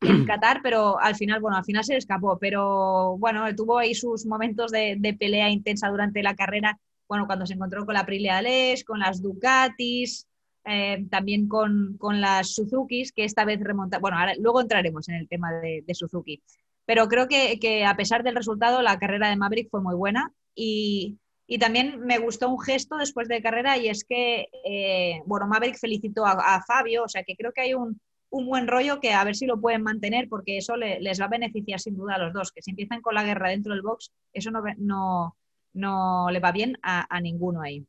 [0.26, 2.38] Qatar, pero al final, bueno, al final se le escapó.
[2.38, 6.78] Pero bueno, tuvo ahí sus momentos de, de pelea intensa durante la carrera
[7.12, 10.26] bueno, cuando se encontró con la Aprilia Les, con las Ducatis,
[10.64, 13.98] eh, también con, las Suzukis, que esta vez remonta.
[13.98, 16.42] Bueno, ahora, luego entraremos en el tema de, Suzuki.
[16.84, 21.18] Pero creo que, a pesar del resultado, la carrera de Maverick fue muy buena y,
[21.60, 26.24] también me gustó un gesto después de carrera y es que, eh, bueno, Maverick felicitó
[26.24, 29.44] a, Fabio, o sea que creo que hay un, buen rollo que a ver si
[29.44, 32.62] lo pueden mantener porque eso les va a beneficiar sin duda a los dos, que
[32.62, 35.36] si empiezan con la guerra dentro del box, eso no, no,
[35.74, 37.84] no le va bien a ninguno ahí.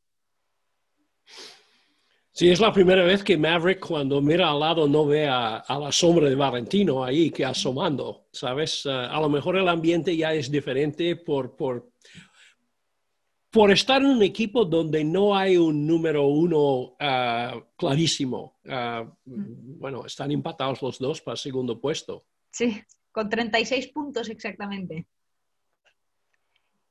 [2.36, 5.92] Sí, es la primera vez que Maverick cuando mira al lado no ve a, la
[5.92, 8.88] sombra de Valentino ahí que asomando, ¿sabes?
[8.88, 11.92] Eh, a lo mejor el ambiente ya es diferente por, por,
[13.52, 18.60] por estar en un equipo donde no hay un número uno eh, clarísimo.
[18.64, 22.26] Eh, bueno, están empatados los dos para el segundo puesto.
[22.50, 25.06] Sí, con 36 puntos exactamente.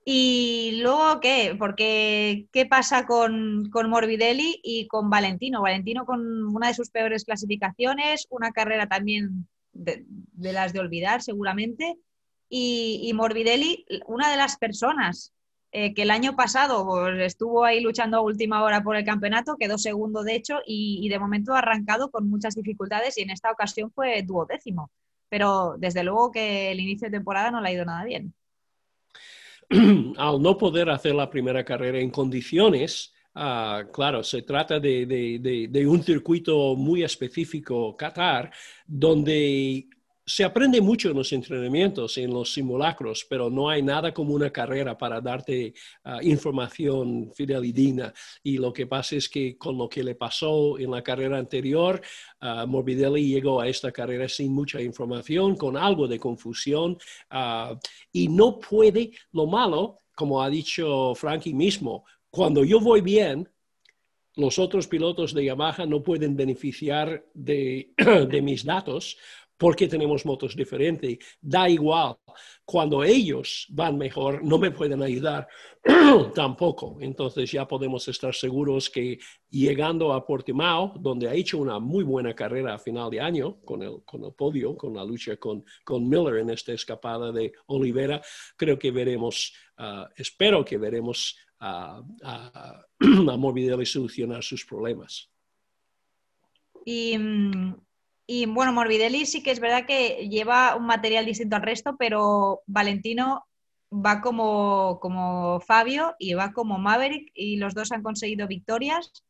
[0.04, 1.54] Y luego, ¿qué?
[1.56, 5.62] Porque, ¿qué pasa con, Morbidelli y con Valentino?
[5.62, 11.96] Valentino con una de sus peores clasificaciones, una carrera también de, las de olvidar seguramente,
[12.48, 15.32] y, Morbidelli, una de las personas
[15.70, 19.56] eh, que el año pasado pues, estuvo ahí luchando a última hora por el campeonato,
[19.56, 23.30] quedó segundo de hecho, y, y de momento ha arrancado con muchas dificultades y en
[23.30, 24.90] esta ocasión fue duodécimo.
[25.30, 28.34] Pero desde luego que el inicio de temporada no le ha ido nada bien.
[30.18, 36.02] al no poder hacer la primera carrera en condiciones, ah, claro, se trata de, un
[36.02, 38.52] circuito muy específico, Qatar,
[38.86, 39.88] donde
[40.34, 44.48] se aprende mucho en los entrenamientos, en los simulacros, pero no hay nada como una
[44.48, 48.14] carrera para darte ah, información fidedigna.
[48.42, 52.00] Y lo que pasa es que con lo que le pasó en la carrera anterior,
[52.40, 56.96] uh, Morbidelli llegó a esta carrera sin mucha información, con algo de confusión,
[57.28, 57.78] ah,
[58.10, 63.50] y no puede, lo malo, como ha dicho Frankie mismo, cuando yo voy bien,
[64.36, 67.92] los otros pilotos de Yamaha no pueden beneficiar de
[68.42, 69.18] mis datos
[69.62, 71.18] porque tenemos motos diferentes.
[71.40, 72.16] Da igual,
[72.64, 75.46] cuando ellos van mejor, no me pueden ayudar
[76.34, 76.98] tampoco.
[77.00, 79.20] Entonces ya podemos estar seguros que
[79.50, 83.84] llegando a Portimao, donde ha hecho una muy buena carrera a final de año con
[83.84, 88.20] el, con el podio, con la lucha con, con Miller en esta escapada de Olivera,
[88.56, 95.30] creo que veremos, ah, espero que veremos a, a, a Morbidelli solucionar sus problemas.
[96.84, 97.74] Y mm,
[98.26, 102.62] y bueno, Morbidelli sí que es verdad que lleva un material distinto al resto, pero
[102.66, 103.44] Valentino
[103.92, 109.24] va como, como Fabio y va como Maverick y los dos han conseguido victorias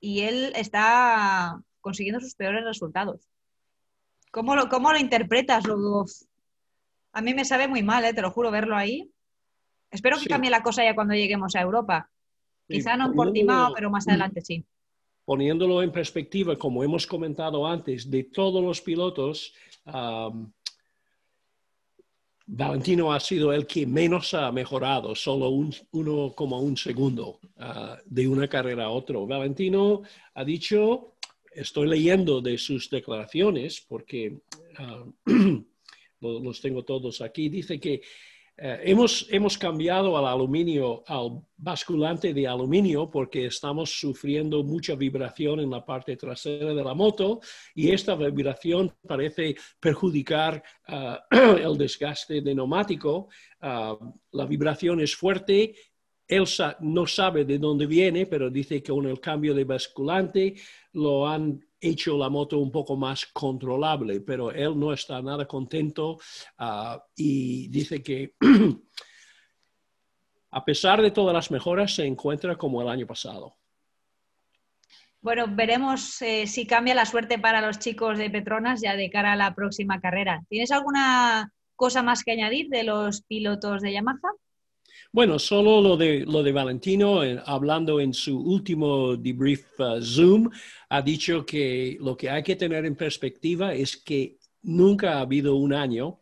[0.00, 3.28] y él está consiguiendo sus peores resultados.
[4.30, 5.64] ¿Cómo lo, cómo lo interpretas?
[7.12, 8.14] A mí me sabe muy mal, ¿eh?
[8.14, 9.10] te lo juro, verlo ahí.
[9.90, 12.08] Espero que cambie la cosa ya cuando lleguemos a Europa.
[12.68, 14.64] Quizá no en Portimao, pero más adelante sí
[15.24, 19.54] poniéndolo en perspectiva, como hemos comentado antes, de todos los pilotos,
[22.52, 27.96] Valentino ha sido el que menos ha mejorado, solo un, uno como un segundo ah,
[28.04, 29.20] de una carrera a otra.
[29.20, 30.02] Valentino
[30.34, 31.14] ha dicho,
[31.52, 34.40] estoy leyendo de sus declaraciones porque
[34.78, 35.04] ah,
[36.20, 38.02] los tengo todos aquí, dice que
[38.62, 45.60] eh, hemos, hemos cambiado al aluminio, al basculante de aluminio, porque estamos sufriendo mucha vibración
[45.60, 47.40] en la parte trasera de la moto
[47.74, 51.16] y esta vibración parece perjudicar eh,
[51.64, 53.28] el desgaste de neumático.
[53.62, 53.94] Eh,
[54.32, 55.74] la vibración es fuerte
[56.30, 60.54] Elsa no sabe de dónde viene, pero dice que con el cambio de basculante
[60.92, 66.18] lo han hecho la moto un poco más controlable, pero él no está nada contento
[66.58, 68.34] ah, y dice que
[70.50, 73.56] a pesar de todas las mejoras se encuentra como el año pasado.
[75.22, 79.32] Bueno, veremos eh, si cambia la suerte para los chicos de Petronas ya de cara
[79.32, 80.42] a la próxima carrera.
[80.48, 84.32] ¿Tienes alguna cosa más que añadir de los pilotos de Yamaha?
[85.12, 90.48] Bueno, solo lo de, lo de Valentino, eh, hablando en su último debrief uh, Zoom,
[90.88, 95.56] ha dicho que lo que hay que tener en perspectiva es que nunca ha habido
[95.56, 96.20] un año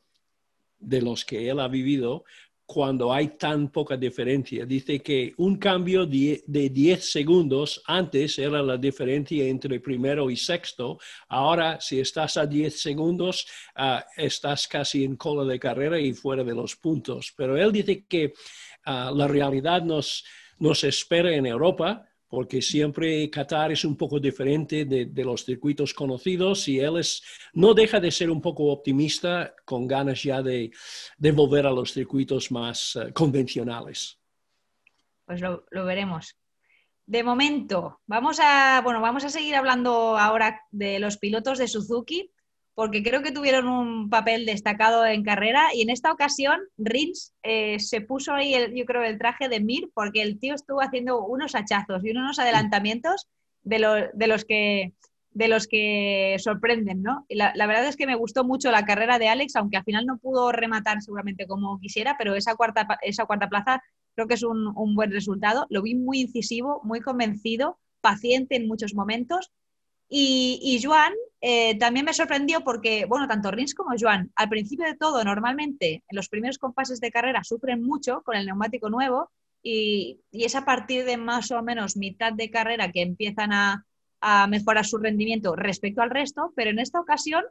[0.78, 2.24] de los que él ha vivido
[2.64, 4.66] cuando hay tan poca diferencia.
[4.66, 10.98] Dice que un cambio de, 10 segundos antes era la diferencia entre primero y sexto.
[11.28, 13.46] Ahora, si estás a 10 segundos,
[13.76, 17.32] uh, estás casi en cola de carrera y fuera de los puntos.
[17.36, 18.34] Pero él dice que
[18.90, 20.24] Ah, la realidad nos,
[20.58, 26.66] nos espera en Europa, porque siempre Qatar es un poco diferente de, los circuitos conocidos
[26.68, 27.22] y él es,
[27.52, 30.70] no deja de ser un poco optimista con ganas ya de,
[31.18, 34.18] de volver a los circuitos más eh, convencionales.
[35.26, 36.34] Pues lo, veremos.
[37.04, 42.32] De momento, vamos a, bueno, vamos a seguir hablando ahora de los pilotos de Suzuki,
[42.78, 47.80] porque creo que tuvieron un papel destacado en carrera y en esta ocasión Rins eh,
[47.80, 51.24] se puso ahí, el, yo creo, el traje de Mir, porque el tío estuvo haciendo
[51.24, 53.26] unos hachazos y unos adelantamientos
[53.64, 54.92] de, de los que
[55.32, 57.26] de los que sorprenden, ¿no?
[57.30, 60.18] la, verdad es que me gustó mucho la carrera de Alex, aunque al final no
[60.18, 63.82] pudo rematar seguramente como quisiera, pero esa cuarta, esa cuarta plaza
[64.14, 65.66] creo que es un, buen resultado.
[65.68, 69.50] Lo vi muy incisivo, muy convencido, paciente en muchos momentos.
[70.08, 74.86] Y, y Joan eh, también me sorprendió porque, bueno, tanto Rins como Joan, al principio
[74.86, 79.30] de todo, normalmente en los primeros compases de carrera sufren mucho con el neumático nuevo
[79.62, 83.84] y, y es a partir de más o menos mitad de carrera que empiezan a,
[84.20, 87.44] a mejorar su rendimiento respecto al resto, pero en esta ocasión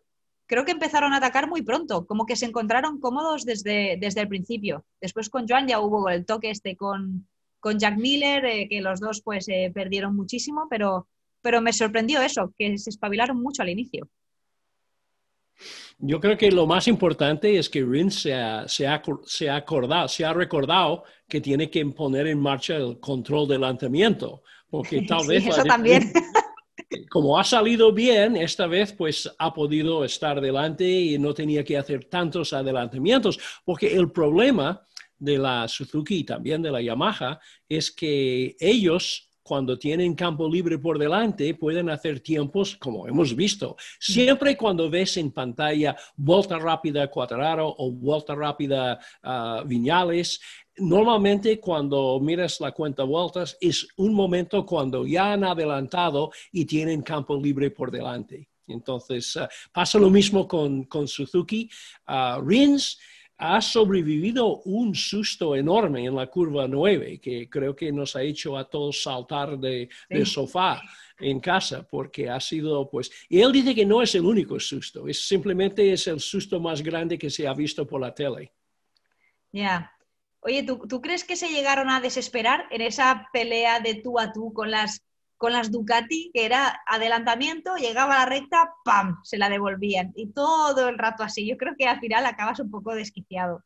[0.48, 4.28] creo que empezaron a atacar muy pronto, como que se encontraron cómodos desde, desde el
[4.28, 4.86] principio.
[5.02, 7.28] Después con Joan ya hubo el toque este con,
[7.60, 11.08] con Jack Miller, eh, que los dos pues eh, perdieron muchísimo, pero,
[11.48, 14.10] pero me sorprendió eso, que se espabilaron mucho al inicio.
[15.98, 19.56] Yo creo que lo más importante es que Rins se ha, se, ha, se ha,
[19.56, 25.02] acordado, se ha recordado que tiene que poner en marcha el control de lanzamiento, porque
[25.08, 25.48] tal vez...
[25.48, 26.12] Eso también.
[27.10, 31.78] como ha salido bien, esta vez pues ha podido estar delante y no tenía que
[31.78, 34.86] hacer tantos adelantamientos, porque el problema
[35.18, 40.78] de la Suzuki y también de la Yamaha es que ellos cuando tienen campo libre
[40.78, 43.78] por delante, pueden hacer tiempos como hemos visto.
[43.98, 50.42] Siempre cuando ves en pantalla vuelta rápida Cuadraro o vuelta rápida uh, Viñales,
[50.80, 57.02] normalmente cuando miras la cuenta vueltas es un momento cuando ya han adelantado y tienen
[57.02, 58.50] campo libre por delante.
[58.68, 61.70] Entonces, uh, pasa lo mismo con, con Suzuki.
[62.06, 63.00] Uh, Rins
[63.38, 68.58] ha sobrevivido un susto enorme en la curva 9, que creo que nos ha hecho
[68.58, 69.90] a todos saltar de,
[70.26, 70.82] sofá
[71.20, 75.08] en casa, porque ha sido, pues, y él dice que no es el único susto,
[75.08, 78.52] es simplemente es el susto más grande que se ha visto por la tele.
[79.52, 79.92] Ya,
[80.40, 84.54] Oye, ¿tú, crees que se llegaron a desesperar en esa pelea de tú a tú
[84.54, 85.02] con las,
[85.38, 89.18] con las Ducati, que era adelantamiento, llegaba a la recta, ¡pam!
[89.24, 90.12] se la devolvían.
[90.16, 91.48] Y todo el rato así.
[91.48, 93.64] Yo creo que al final acabas un poco desquiciado.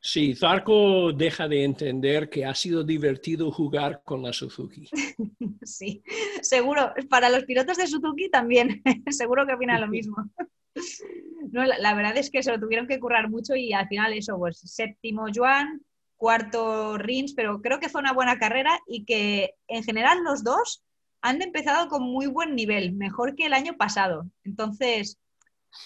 [0.00, 4.88] Sí, Zarco deja de entender que ha sido divertido jugar con la Suzuki.
[5.62, 6.02] sí,
[6.40, 6.92] seguro.
[7.10, 8.82] Para los pilotos de Suzuki también.
[9.10, 10.16] seguro que opina lo mismo.
[11.50, 14.38] no, la, verdad es que se lo tuvieron que currar mucho y al final eso,
[14.38, 15.82] pues séptimo Joan,
[16.18, 20.84] cuarto Rins, pero creo que fue una buena carrera y que en general los dos
[21.22, 24.26] han empezado con muy buen nivel, mejor que el año pasado.
[24.44, 25.18] Entonces,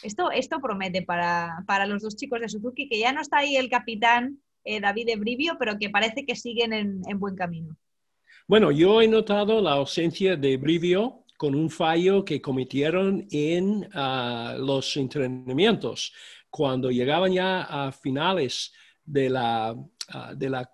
[0.03, 3.71] esto, esto promete para, los dos chicos de Suzuki, que ya no está ahí el
[3.71, 7.77] capitán eh, David Ebrivio, pero que parece que siguen en, en, buen camino.
[8.47, 14.55] Bueno, yo he notado la ausencia de Brivio con un fallo que cometieron en ah,
[14.59, 16.13] los entrenamientos.
[16.49, 18.73] Cuando llegaban ya a finales
[19.05, 19.75] de la,
[20.09, 20.71] ah, de la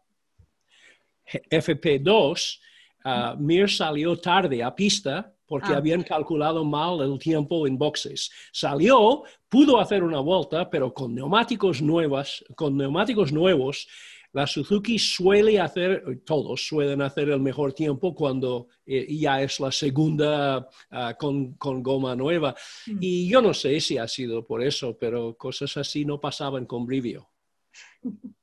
[1.51, 2.59] FP2,
[3.05, 8.31] ah, Mir salió tarde a pista porque habían calculado mal el tiempo en boxes.
[8.53, 13.89] Salió, pudo hacer una vuelta, pero con neumáticos nuevas, con neumáticos nuevos,
[14.33, 19.73] la Suzuki suele hacer, todos suelen hacer el mejor tiempo cuando eh, ya es la
[19.73, 22.55] segunda ah, con, goma nueva.
[22.87, 22.99] Mm.
[23.01, 26.85] Y yo no sé si ha sido por eso, pero cosas así no pasaban con
[26.85, 27.31] Brivio.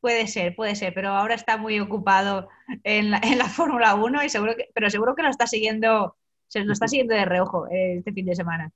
[0.00, 2.48] Puede ser, puede ser, pero ahora está muy ocupado
[2.84, 3.20] en la,
[3.54, 6.16] Fórmula 1 y seguro que, pero seguro que lo está siguiendo,
[6.48, 8.72] se lo está siguiendo de reojo eh, este fin de semana.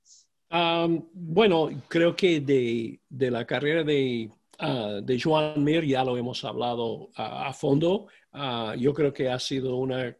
[1.13, 7.09] bueno, creo que de la carrera de Ah, de Joan Mir ya lo hemos hablado
[7.15, 8.07] a fondo.
[8.31, 10.15] Ah, yo creo que ha sido una,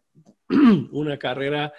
[0.92, 1.74] una carrera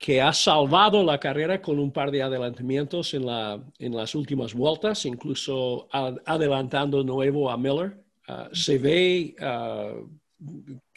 [0.00, 4.54] que ha salvado la carrera con un par de adelantamientos en, la, en las últimas
[4.54, 8.02] vueltas, incluso adelantando nuevo a Miller.
[8.26, 9.36] Ah, se ve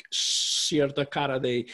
[0.09, 1.65] cierta cara de,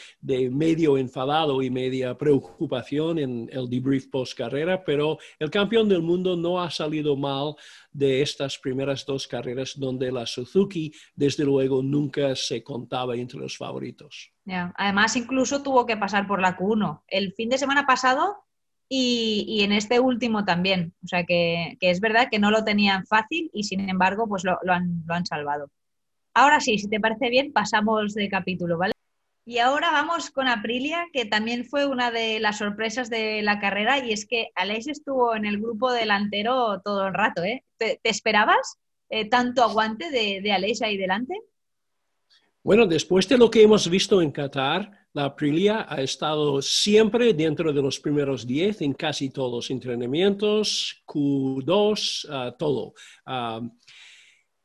[0.50, 6.36] medio enfadado y media preocupación en el debrief post carrera, pero el campeón del mundo
[6.36, 7.54] no ha salido mal
[7.92, 13.56] de estas primeras dos carreras donde la Suzuki, desde luego, nunca se contaba entre los
[13.56, 14.32] favoritos.
[14.76, 18.44] Además, incluso tuvo que pasar por la Q1 el fin de semana pasado
[18.88, 20.92] y, en este último también.
[21.04, 24.72] O sea que, es verdad que no lo tenían fácil y sin embargo, pues lo
[24.72, 25.70] han salvado.
[26.34, 28.92] Ahora sí, si te parece bien, pasamos de capítulo, ¿vale?
[29.44, 34.04] Y ahora vamos con Aprilia, que también fue una de las sorpresas de la carrera,
[34.04, 37.64] y es que Aleix estuvo en el grupo delantero todo el rato, ¿eh?
[37.76, 38.78] ¿Te, esperabas
[39.08, 41.34] eh, tanto aguante de, de Aleix ahí delante?
[42.62, 47.72] Bueno, después de lo que hemos visto en Qatar, la Aprilia ha estado siempre dentro
[47.72, 52.94] de los primeros 10 en casi todos los entrenamientos, Q2, ah, todo.
[53.26, 53.60] Ah,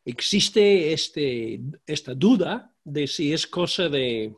[0.05, 4.33] existe este, esta duda de si es cosa de,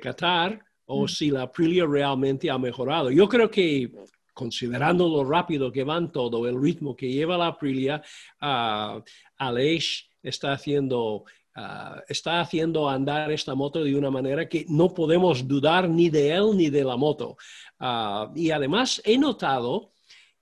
[0.00, 1.08] Qatar o mm.
[1.08, 3.10] si la Aprilia realmente ha mejorado.
[3.10, 3.90] Yo creo que
[4.32, 8.02] considerando lo rápido que van todo, el ritmo que lleva la Aprilia,
[8.40, 9.02] uh,
[9.36, 11.24] Aleix está haciendo
[11.62, 16.30] Ah, está haciendo andar esta moto de una manera que no podemos dudar ni de
[16.30, 17.36] él ni de la moto.
[17.78, 19.92] Ah, y además he notado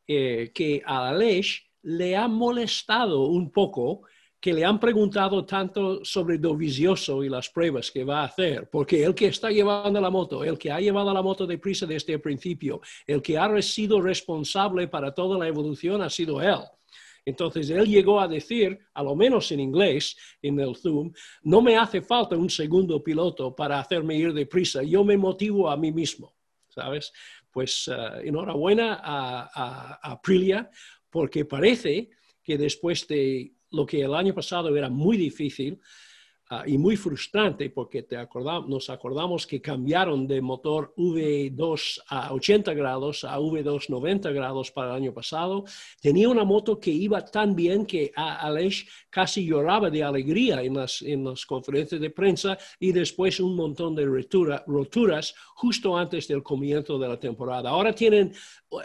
[0.06, 4.02] eh, que a Aleix le ha molestado un poco
[4.40, 9.02] que le han preguntado tanto sobre Dovizioso y las pruebas que va a hacer, porque
[9.02, 12.14] el que está llevando la moto, el que ha llevado la moto de prisa desde
[12.14, 16.60] el principio, el que ha sido responsable para toda la evolución ha sido él.
[17.24, 21.12] Entonces él llegó a decir, a lo menos en inglés, en el Zoom,
[21.42, 25.76] no me hace falta un segundo piloto para hacerme ir deprisa, yo me motivo a
[25.76, 26.36] mí mismo,
[26.68, 27.12] ¿sabes?
[27.50, 30.70] Pues eh, enhorabuena a, a Aprilia,
[31.10, 32.08] porque parece
[32.42, 35.80] que después de lo que el año pasado era muy difícil,
[36.50, 38.16] Ah, y muy frustrante porque te
[38.66, 44.92] nos acordamos que cambiaron de motor V2 a 80 grados a V2 90 grados para
[44.92, 45.64] el año pasado.
[46.00, 51.02] Tenía una moto que iba tan bien que Aleix casi lloraba de alegría en las,
[51.02, 56.98] en las conferencias de prensa y después un montón de roturas justo antes del comienzo
[56.98, 57.68] de la temporada.
[57.68, 58.32] Ahora tienen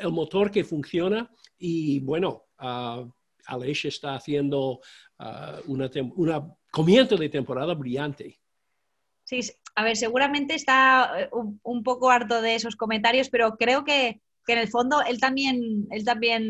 [0.01, 3.09] el motor que funciona y bueno, uh,
[3.45, 4.79] Aleix está haciendo
[5.19, 5.89] uh, una,
[6.71, 8.39] comienzo de temporada brillante.
[9.23, 9.39] Sí,
[9.75, 14.57] a ver, seguramente está eh, un, poco harto de esos comentarios, pero creo que, en
[14.57, 16.45] el fondo él también, él también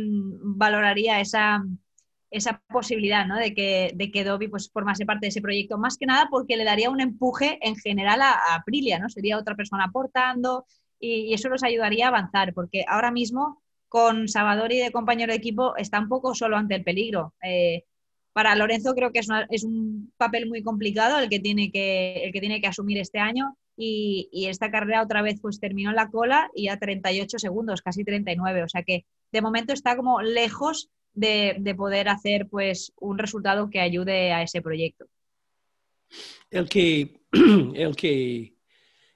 [0.57, 1.63] valoraría esa,
[2.33, 3.37] esa posibilidad ¿no?
[3.37, 6.57] de, que, de que Dobby pues, formase parte de ese proyecto, más que nada porque
[6.57, 9.07] le daría un empuje en general a, Aprilia, ¿no?
[9.09, 10.65] sería otra persona aportando
[10.99, 13.61] y, eso nos ayudaría a avanzar, porque ahora mismo
[13.93, 17.35] con Salvador y de compañero de equipo está un poco solo ante el peligro.
[17.43, 17.83] Eh,
[18.33, 22.39] para Lorenzo creo que es, un papel muy complicado el que tiene que, el que,
[22.39, 26.49] tiene que asumir este año y, esta carrera otra vez pues terminó en la cola
[26.55, 31.61] y a 38 segundos, casi 39, o sea que de momento está como lejos de,
[31.77, 35.05] poder hacer pues un resultado que ayude a ese proyecto.
[36.49, 37.21] El que,
[37.75, 38.55] el que,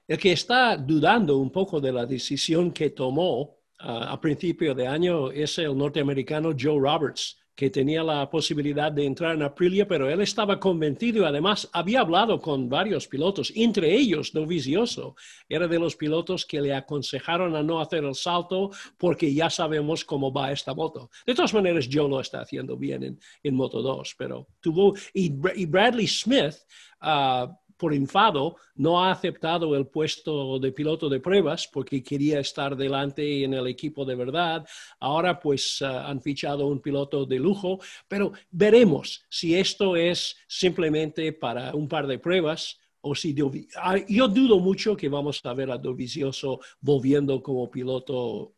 [0.06, 5.30] el que está dudando un poco de la decisión que tomó a principio de año
[5.30, 10.20] es el norteamericano Joe Roberts que tenía la posibilidad de entrar en Aprilia, pero él
[10.20, 15.16] estaba convencido y además había hablado con varios pilotos, entre ellos Dovizioso,
[15.48, 20.04] era de los pilotos que le aconsejaron a no hacer el salto porque ya sabemos
[20.04, 21.10] cómo va esta moto.
[21.26, 25.30] De todas maneras, Joe lo está haciendo bien en, Moto 2, pero tuvo, y,
[25.66, 26.54] Bradley Smith,
[27.02, 32.76] uh, por enfado, no ha aceptado el puesto de piloto de pruebas porque quería estar
[32.76, 34.66] delante en el equipo de verdad.
[35.00, 41.32] Ahora pues ah, han fichado un piloto de lujo, pero veremos si esto es simplemente
[41.32, 43.34] para un par de pruebas o si
[43.76, 48.54] ah, yo dudo mucho que vamos a ver a Dovizioso volviendo como piloto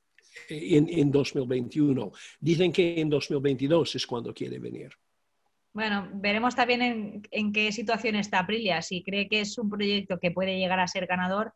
[0.49, 2.11] en, en 2021.
[2.41, 4.91] Dicen que en 2022 es cuando quiere venir.
[5.73, 8.83] Bueno, veremos también en, qué situación está Aprilia.
[8.83, 11.55] Si cree que es un proyecto que puede llegar a ser ganador,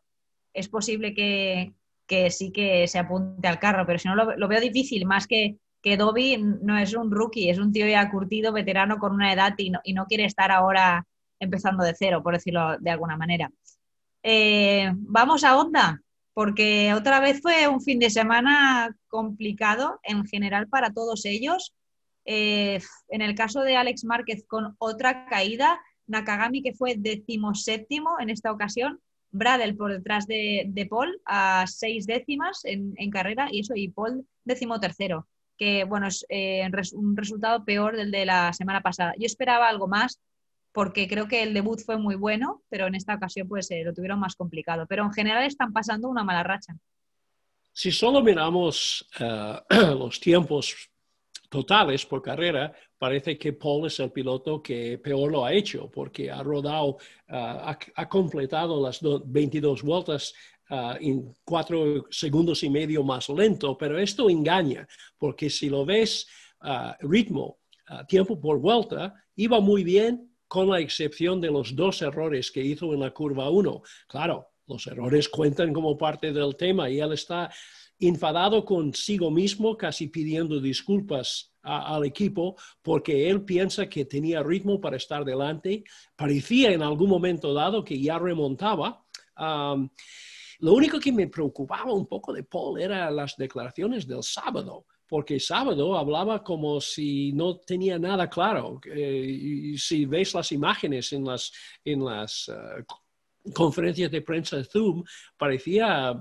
[0.53, 1.73] es posible que,
[2.31, 5.97] sí que se apunte al carro, pero si no lo, veo difícil, más que que
[5.97, 9.69] Dobby no es un rookie, es un tío ya curtido, veterano con una edad y
[9.69, 11.05] no, quiere estar ahora
[11.39, 13.51] empezando de cero, por decirlo de alguna manera.
[14.23, 16.01] Eh, vamos a Honda,
[16.33, 21.75] porque otra vez fue un fin de semana complicado en general para todos ellos.
[22.25, 28.29] Eh, en el caso de Alex Márquez con otra caída, Nakagami que fue decimoséptimo en
[28.29, 28.99] esta ocasión,
[29.31, 35.27] Bradel por detrás de, Paul a seis décimas en, carrera y eso, y Paul decimotercero,
[35.57, 39.13] que bueno, es eh, un resultado peor del de la semana pasada.
[39.19, 40.19] Yo esperaba algo más
[40.71, 43.93] porque creo que el debut fue muy bueno, pero en esta ocasión pues eh, lo
[43.93, 44.85] tuvieron más complicado.
[44.87, 46.75] Pero en general están pasando una mala racha.
[47.71, 49.07] Si solo miramos
[49.69, 50.89] los tiempos
[51.49, 56.29] totales por carrera, parece que Paul es el piloto que peor lo ha hecho porque
[56.31, 56.97] ha rodado,
[57.29, 60.33] ah, ha, completado las 22 vueltas
[60.69, 64.87] ah, en cuatro segundos y medio más lento, pero esto engaña
[65.17, 66.27] porque si lo ves
[66.61, 67.59] uh, ritmo,
[68.07, 72.93] tiempo por vuelta, iba muy bien con la excepción de los dos errores que hizo
[72.93, 73.81] en la curva 1.
[74.07, 77.51] Claro, los errores cuentan como parte del tema y él está
[77.99, 84.97] enfadado consigo mismo, casi pidiendo disculpas al equipo porque él piensa que tenía ritmo para
[84.97, 85.83] estar delante.
[86.15, 89.03] Parecía en algún momento dado que ya remontaba.
[89.37, 95.39] lo único que me preocupaba un poco de Paul eran las declaraciones del sábado porque
[95.39, 98.79] sábado hablaba como si no tenía nada claro.
[98.85, 101.51] y si ves las imágenes en las,
[101.83, 102.83] en las eh,
[103.53, 105.03] conferencias de prensa de Zoom,
[105.37, 106.13] parecía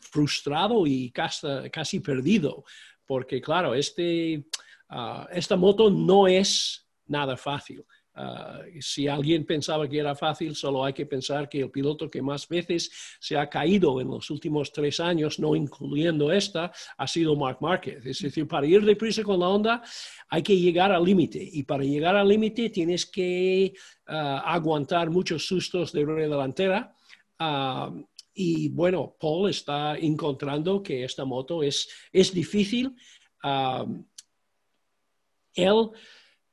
[0.00, 2.64] frustrado y casi, casi perdido,
[3.06, 4.46] porque claro, este,
[4.88, 7.84] ah, esta moto no es nada fácil.
[8.18, 12.22] Ah, si alguien pensaba que era fácil, solo hay que pensar que el piloto que
[12.22, 12.90] más veces
[13.20, 18.06] se ha caído en los últimos tres años, no incluyendo esta, ha sido Mark Marquez.
[18.06, 19.82] Es decir, para ir deprisa con la onda
[20.30, 23.74] hay que llegar al límite y para llegar al límite tienes que
[24.06, 26.96] ah, aguantar muchos sustos de rueda delantera.
[27.38, 27.92] Ah,
[28.32, 32.96] y bueno, Paul está encontrando que esta moto es, es difícil.
[35.54, 35.90] él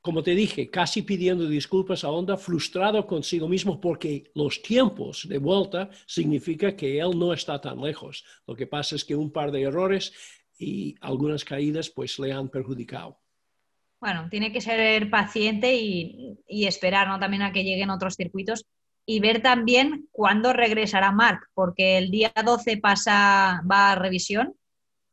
[0.04, 5.38] como te dije, casi pidiendo disculpas a Honda, frustrado consigo mismo porque los tiempos de
[5.38, 8.22] vuelta significa que él no está tan lejos.
[8.46, 10.12] Lo que pasa es que un par de errores
[10.58, 13.18] y algunas caídas pues le han perjudicado.
[13.98, 16.36] Bueno, tiene que ser paciente y,
[16.66, 17.18] esperar ¿no?
[17.18, 18.66] también a que lleguen otros circuitos
[19.06, 24.54] y ver también cuándo regresará Mark, porque el día 12 pasa, va a revisión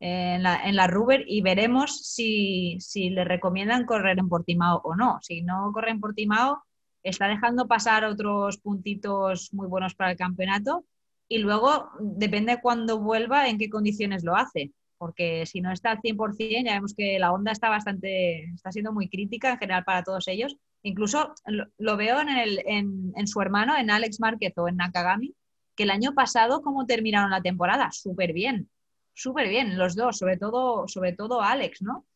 [0.04, 2.76] en la, en la Ruber y veremos si,
[3.10, 5.20] le recomiendan correr en Portimao o no.
[5.22, 6.64] Si no corre en Portimao,
[7.04, 10.84] está dejando pasar otros puntitos muy buenos para el campeonato
[11.28, 14.72] y luego depende cuándo vuelva en qué condiciones lo hace.
[14.98, 18.92] Porque si no está al 100%, ya vemos que la onda está bastante, está siendo
[18.92, 20.56] muy crítica en general para todos ellos.
[20.82, 21.32] Incluso
[21.78, 25.32] lo, veo en, el, en, en su hermano, en Alex Márquez o en Nakagami,
[25.76, 27.92] que el año pasado, ¿cómo terminaron la temporada?
[27.92, 28.68] Súper bien
[29.14, 32.06] súper bien, los dos, sobre todo, sobre todo Alex, ¿no?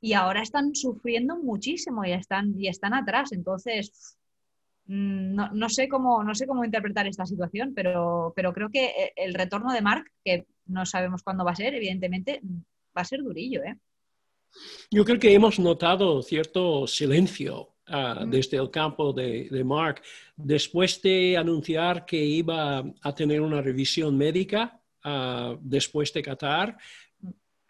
[0.00, 3.32] Y ahora están sufriendo muchísimo y están, y están atrás.
[3.32, 4.16] Entonces,
[4.86, 9.12] mm, no, sé cómo, no sé cómo interpretar esta situación, pero, pero creo que eh,
[9.16, 12.40] el retorno de Mark, que no sabemos cuándo va a ser, evidentemente,
[12.96, 13.76] va a ser durillo, ¿eh?
[14.90, 20.02] Yo creo que hemos notado cierto silencio ah, desde el campo de, de, Mark
[20.34, 26.76] después de anunciar que iba a tener una revisión médica Ah, después de Qatar.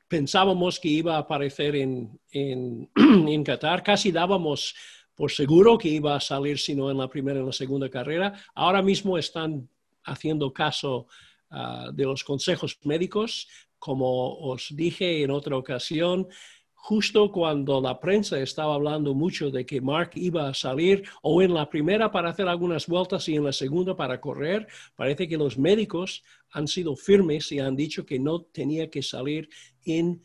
[0.08, 2.90] Pensábamos que iba a aparecer en, en,
[3.44, 4.74] Qatar, casi dábamos
[5.14, 8.32] por seguro que iba a salir, sino en la primera y la segunda carrera.
[8.54, 9.68] Ahora mismo están
[10.04, 11.06] haciendo caso
[11.50, 13.46] ah, de los consejos médicos.
[13.78, 16.26] Como os dije en otra ocasión,
[16.82, 21.54] justo cuando la prensa estaba hablando mucho de que Mark iba a salir o en
[21.54, 24.66] la primera para hacer algunas vueltas y en la segunda para correr,
[24.96, 29.48] parece que los médicos han sido firmes y han dicho que no tenía que salir
[29.84, 30.22] en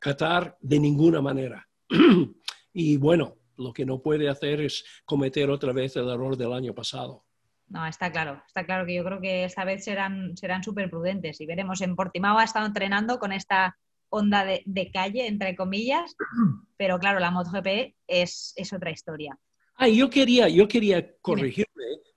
[0.00, 1.68] Qatar de ninguna manera.
[2.72, 6.74] y bueno, lo que no puede hacer es cometer otra vez el error del año
[6.74, 7.24] pasado.
[7.68, 11.40] No, está claro, está claro que yo creo que esta vez serán serán súper prudentes
[11.40, 11.80] y veremos.
[11.82, 13.78] En Portimao ha estado entrenando con esta
[14.10, 16.14] onda de, calle, entre comillas,
[16.76, 19.38] pero claro, la MotoGP es, es otra historia.
[19.76, 21.70] Ah, yo quería, yo quería corregirme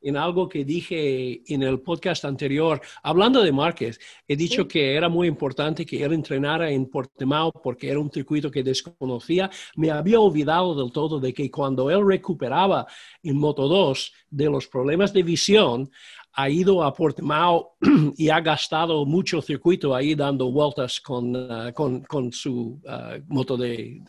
[0.03, 2.81] en algo que dije en el podcast anterior.
[3.01, 7.89] Hablando de Márquez, he dicho que era muy importante que él entrenara en Portimao porque
[7.89, 9.49] era un circuito que desconocía.
[9.77, 12.85] Me había olvidado del todo de que cuando él recuperaba
[13.23, 15.89] en Moto 2 de los problemas de visión,
[16.33, 17.75] ha ido a Portimao
[18.17, 24.01] y ha gastado mucho circuito ahí dando vueltas con, ah, con, su ah, moto de...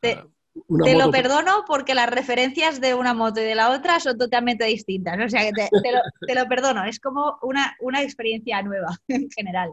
[0.00, 4.64] Te lo perdono porque las referencias de una moto y de la otra son totalmente
[4.64, 5.18] distintas.
[5.24, 6.84] O sea, que te, lo, perdono.
[6.84, 9.72] Es como una, una experiencia nueva en general.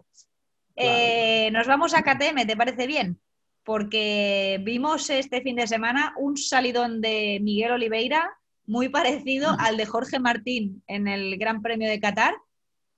[0.75, 3.19] Eh, nos vamos a KTM, ¿te parece bien?
[3.63, 8.37] Porque vimos este fin de semana un salidón de Miguel Oliveira
[8.67, 12.35] muy parecido al de Jorge Martín en el Gran Premio de Qatar.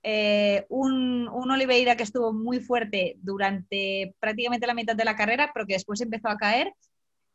[0.02, 5.50] Eh, un, un, Oliveira que estuvo muy fuerte durante prácticamente la mitad de la carrera,
[5.54, 6.74] pero que después empezó a caer.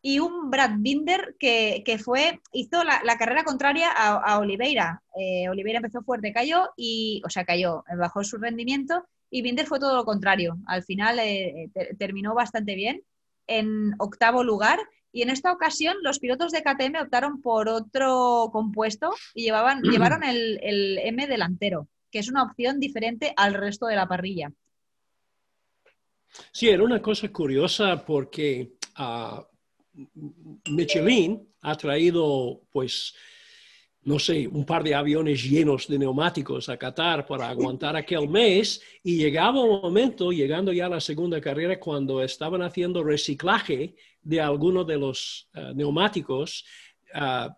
[0.01, 5.01] Y un Brad Binder que, fue, hizo la, carrera contraria a, Oliveira.
[5.19, 9.79] Eh, Oliveira empezó fuerte, cayó y, o sea, cayó, bajó su rendimiento y Binder fue
[9.79, 10.57] todo lo contrario.
[10.67, 13.01] Al final eh, terminó bastante bien
[13.47, 14.79] en octavo lugar
[15.16, 20.26] y en esta ocasión los pilotos de KTM optaron por otro compuesto y llevaban, llevaron
[20.26, 24.51] el, M delantero, que es una opción diferente al resto de la parrilla.
[26.51, 29.41] Sí, era una cosa curiosa porque uh,
[30.70, 33.16] Michelin ha traído pues
[34.05, 38.79] no sé, un par de aviones llenos de neumáticos a Qatar para aguantar aquel mes
[39.03, 44.39] y llegaba un momento, llegando ya a la segunda carrera, cuando estaban haciendo reciclaje de
[44.39, 46.65] algunos de los eh, neumáticos
[47.15, 47.49] uh,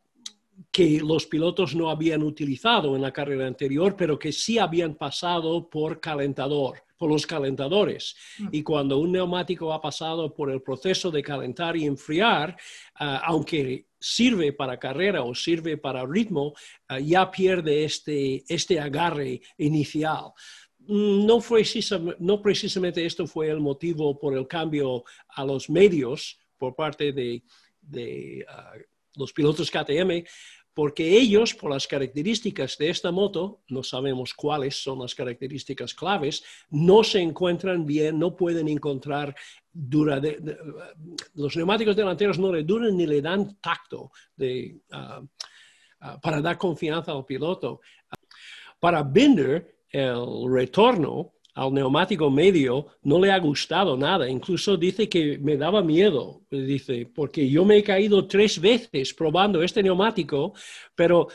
[0.72, 5.70] que los pilotos no habían utilizado en la carrera anterior, pero que sí habían pasado
[5.70, 8.16] por calentador por los calentadores.
[8.40, 8.48] Mm.
[8.52, 12.58] Y cuando un neumático ha pasado por el proceso de calentar y enfriar,
[12.96, 16.54] ah, aunque sirve para carrera o sirve para ritmo,
[16.88, 20.32] ah, ya pierde este, este agarre inicial.
[20.80, 21.40] Mm, no,
[22.20, 28.46] no precisamente esto fue el motivo por el cambio a los medios por parte de,
[28.48, 28.74] ah,
[29.16, 30.24] los pilotos KTM,
[30.78, 36.44] porque ellos, por las características de esta moto, no sabemos cuáles son las características claves,
[36.70, 39.36] no se encuentran bien, no pueden encontrar
[39.80, 40.20] dura
[41.36, 44.12] los neumáticos delanteros no le duran ni le dan tacto
[44.92, 45.22] ah,
[46.02, 47.82] ah, para dar confianza al piloto.
[48.80, 54.30] Para Binder, el retorno al neumático medio no le ha gustado nada.
[54.30, 59.62] Incluso dice que me daba miedo, dice, porque yo me he caído tres veces probando
[59.62, 60.54] este neumático,
[60.96, 61.28] pero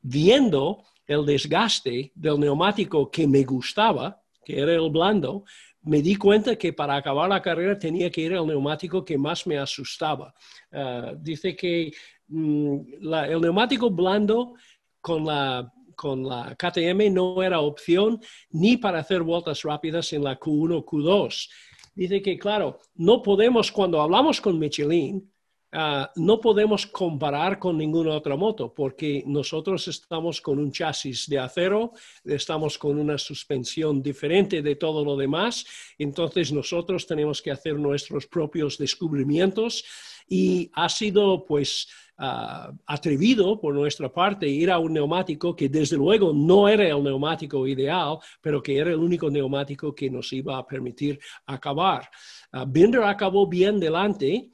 [0.00, 5.44] viendo el desgaste del neumático que me gustaba, que era el blando,
[5.82, 9.46] me di cuenta que para acabar la carrera tenía que ir al neumático que más
[9.46, 10.34] me asustaba.
[10.72, 11.92] Ah, dice que
[12.28, 14.54] mm, el neumático blando
[15.00, 18.20] con la con la KTM no era opción
[18.50, 21.48] ni para hacer vueltas rápidas en la Q1, Q2.
[21.96, 25.28] Dice que, claro, no podemos, cuando hablamos con Michelin,
[25.72, 31.38] ah, no podemos comparar con ninguna otra moto porque nosotros estamos con un chasis de
[31.38, 31.92] acero,
[32.24, 35.64] estamos con una suspensión diferente de todo lo demás,
[35.98, 39.84] entonces nosotros tenemos que hacer nuestros propios descubrimientos
[40.28, 41.88] y ha sido pues
[42.20, 47.00] Ah, atrevido por nuestra parte ir a un neumático que desde luego no era el
[47.00, 52.10] neumático ideal, pero que era el único neumático que nos iba a permitir acabar.
[52.52, 54.50] Uh, Binder acabó bien delante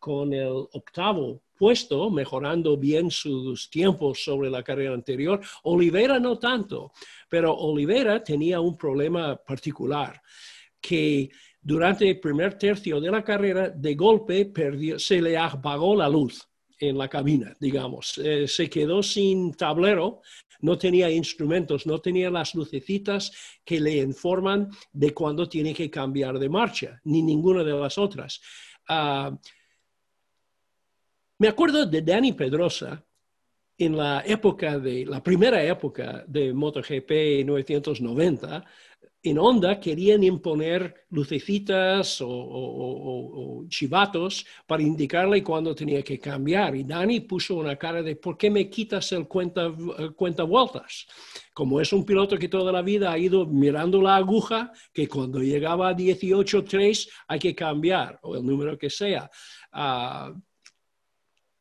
[0.00, 5.40] con el octavo puesto, mejorando bien sus tiempos sobre la carrera anterior.
[5.64, 6.92] Oliveira no tanto,
[7.28, 10.20] pero Oliveira tenía un problema particular
[10.80, 11.30] que
[11.60, 14.50] durante el primer tercio de la carrera, de golpe
[14.96, 16.48] se le apagó la luz
[16.78, 18.16] en la cabina, digamos.
[18.16, 20.22] Eh, se quedó sin tablero,
[20.62, 23.30] no tenía instrumentos, no tenía las lucecitas
[23.64, 28.40] que le informan de cuándo tiene que cambiar de marcha, ni ninguna de las otras.
[28.88, 29.36] Ah,
[31.40, 33.02] me acuerdo de Danny Pedrosa
[33.78, 38.62] en la época de, la primera época de MotoGP 990,
[39.22, 46.76] en Honda querían imponer lucecitas o, chivatos para indicarle cuándo tenía que cambiar.
[46.76, 49.72] Y Dani puso una cara de, ¿por qué me quitas el cuenta,
[50.14, 51.06] cuenta vueltas?
[51.54, 55.40] Como es un piloto que toda la vida ha ido mirando la aguja, que cuando
[55.40, 59.30] llegaba a 18.3 hay que cambiar, o el número que sea.
[59.72, 60.34] Ah,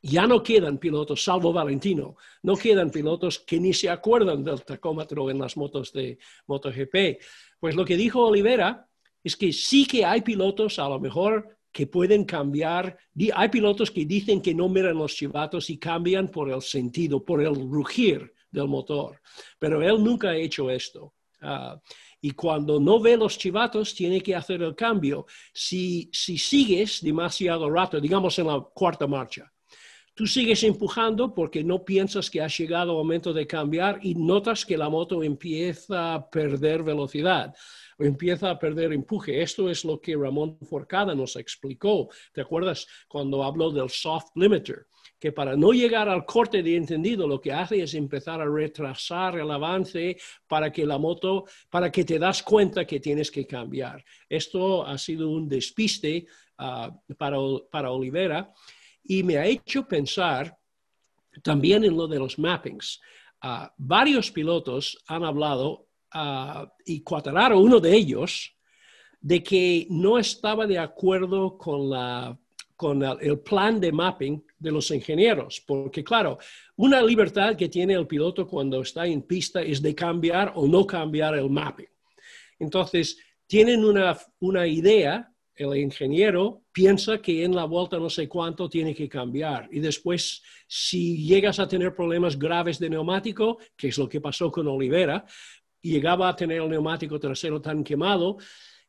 [0.02, 5.30] ya no quedan pilotos, salvo Valentino, no quedan pilotos que ni se acuerdan del tacómetro
[5.30, 7.22] en las motos de MotoGP.
[7.60, 8.88] Pues lo que dijo Olivera
[9.24, 12.98] es que sí que hay pilotos a lo mejor que pueden cambiar,
[13.36, 17.42] hay pilotos que dicen que no miran los chivatos y cambian por el sentido, por
[17.42, 19.22] el rugir del motor,
[19.60, 21.14] pero él nunca ha hecho esto.
[21.42, 21.80] Ah,
[22.22, 25.26] y cuando no ve los chivatos, tiene que hacer el cambio.
[25.54, 29.50] Si, si sigues demasiado rato, digamos en la cuarta marcha,
[30.20, 34.66] Tú sigues empujando porque no piensas que ha llegado el momento de cambiar y notas
[34.66, 37.56] que la moto empieza a perder velocidad
[37.98, 39.42] empieza a perder empuje.
[39.42, 42.10] Esto es lo que Ramón Forcada nos explicó.
[42.34, 44.88] ¿Te acuerdas cuando habló del soft limiter?
[45.18, 49.38] que para no llegar al corte de entendido lo que hace es empezar a retrasar
[49.38, 50.18] el avance
[50.48, 54.04] para que la moto, para que te das cuenta que tienes que cambiar.
[54.30, 56.26] Esto ha sido un despiste
[56.58, 57.38] ah, para,
[57.70, 58.54] para Olivera
[59.10, 60.56] y me ha hecho pensar
[61.42, 63.02] también en lo de los mappings.
[63.42, 68.56] Ah, varios pilotos han hablado, uh, y Cuatararo, uno de ellos,
[69.20, 72.38] de que no estaba de acuerdo con, la,
[72.76, 76.38] con el, plan de mapping de los ingenieros, porque claro,
[76.76, 80.86] una libertad que tiene el piloto cuando está en pista es de cambiar o no
[80.86, 81.90] cambiar el mapping.
[82.60, 88.70] Entonces, tienen una, una idea el ingeniero piensa que en la vuelta no sé cuánto
[88.70, 89.68] tiene que cambiar.
[89.72, 94.50] Y después, si llegas a tener problemas graves de neumático, que es lo que pasó
[94.50, 95.26] con Olivera,
[95.82, 98.38] llegaba a tener el neumático trasero tan quemado,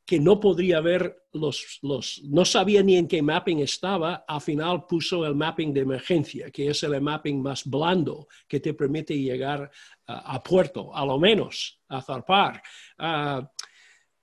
[0.07, 4.87] que no podría ver los, los, no sabía ni en qué mapping estaba, al final
[4.87, 9.71] puso el mapping de emergencia, que es el mapping más blando que te permite llegar
[10.07, 12.63] a puerto, a lo menos, a zarpar.
[12.99, 13.49] Ah,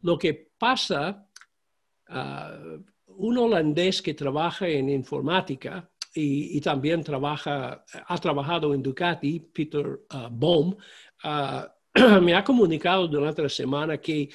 [0.02, 1.27] lo que pasa,
[2.10, 2.58] ah,
[3.08, 10.30] un holandés que trabaja en informática y, también trabaja, ha trabajado en Ducati, Peter uh,
[10.32, 10.76] Bohm,
[12.22, 14.30] me ha comunicado durante la semana que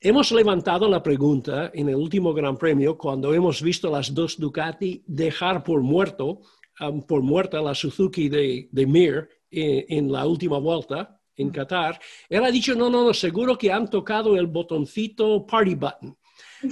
[0.00, 5.02] hemos levantado la pregunta en el último Gran Premio cuando hemos visto las dos Ducati
[5.06, 6.40] dejar por muerto,
[6.80, 12.00] um, por muerta la Suzuki de, de Mir en, la última vuelta en Qatar.
[12.28, 16.16] Él ha dicho, no, no, no, seguro que han tocado el botoncito party button.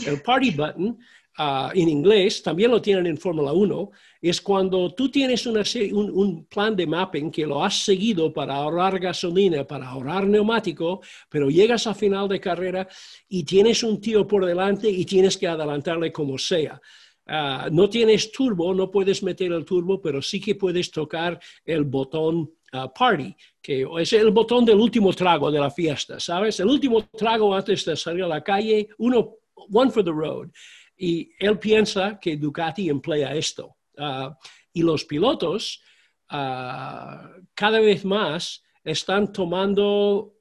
[0.06, 0.98] El party button
[1.38, 3.90] uh, en inglés, también lo tienen en Fórmula 1,
[4.20, 5.62] es cuando tú tienes una,
[5.92, 11.00] un, un, plan de mapping que lo has seguido para ahorrar gasolina, para ahorrar neumático,
[11.28, 12.88] pero llegas a final de carrera
[13.28, 16.80] y tienes un tío por delante y tienes que adelantarle como sea.
[17.26, 21.84] Uh, no tienes turbo, no puedes meter el turbo, pero sí que puedes tocar el
[21.84, 26.58] botón uh, party, que es el botón del último trago de la fiesta, ¿sabes?
[26.58, 29.36] El último trago antes de salir a la calle, uno,
[29.70, 30.50] one for the road.
[30.96, 33.76] Y él piensa que Ducati emplea esto.
[33.98, 34.36] Ah,
[34.72, 35.82] y los pilotos
[36.28, 40.34] ah, cada vez más están tomando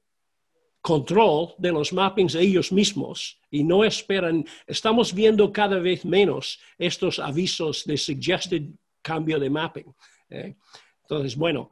[0.80, 7.18] control de los mappings ellos mismos y no esperan, estamos viendo cada vez menos estos
[7.18, 8.62] avisos de suggested
[9.00, 9.94] cambio de mapping.
[10.30, 10.56] ¿eh?
[11.02, 11.70] Entonces, bueno,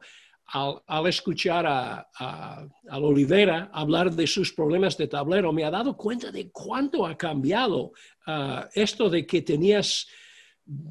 [0.51, 6.31] al, escuchar a, a, Olivera hablar de sus problemas de tablero, me ha dado cuenta
[6.31, 7.93] de cuánto ha cambiado
[8.27, 10.07] ah, esto de que tenías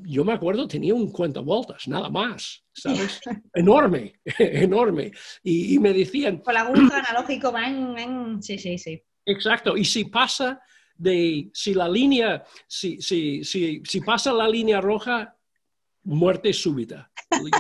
[0.03, 3.21] yo me acuerdo, tenía un vueltas, nada más, ¿sabes?
[3.55, 5.13] enorme, enorme.
[5.43, 6.39] Y, me decían...
[6.39, 9.03] Con la aguja analógico van, Sí, sí, sí.
[9.25, 9.77] Exacto.
[9.77, 10.61] Y si pasa
[10.97, 15.37] de, si la línea, si, si, si, si pasa la línea roja,
[16.05, 17.11] muerte súbita.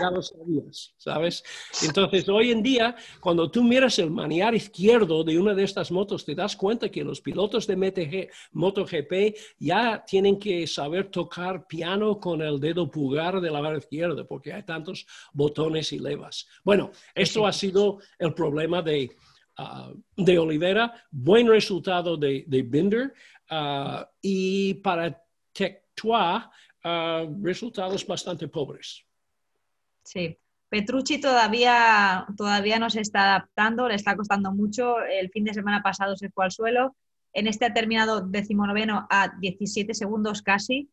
[0.01, 1.45] Ya lo sabías, ¿sabes?
[1.83, 6.25] Entonces, hoy en día, cuando tú miras el maniar izquierdo de una de estas motos,
[6.25, 12.19] te das cuenta que los pilotos de MTG, MotoGP ya tienen que saber tocar piano
[12.19, 16.49] con el dedo pulgar de la mano izquierda, porque hay tantos botones y levas.
[16.65, 19.11] Bueno, esto ha sido el problema de,
[19.59, 20.93] uh, de Olivera.
[21.11, 23.15] Buen resultado de, de Binder.
[23.51, 25.25] Uh, y para
[26.83, 29.05] Tectois, resultados bastante pobres.
[30.03, 35.01] Sí, Petrucci todavía, todavía no se está adaptando, le está costando mucho.
[35.03, 36.97] El fin de semana pasado se fue al suelo.
[37.33, 40.89] En este ha terminado decimonoveno a 17 segundos casi.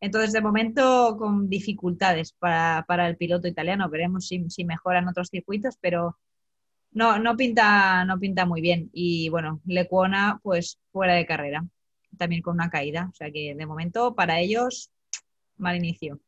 [0.00, 3.88] Entonces, de momento, con dificultades para, el piloto italiano.
[3.88, 6.18] Veremos si, si mejoran otros circuitos, pero
[6.90, 8.90] no, no, pinta, no pinta muy bien.
[8.92, 11.64] Y bueno, Lecuona, pues fuera de carrera,
[12.18, 13.08] también con una caída.
[13.10, 14.90] O sea que de momento, para ellos,
[15.62, 16.20] mal inicio.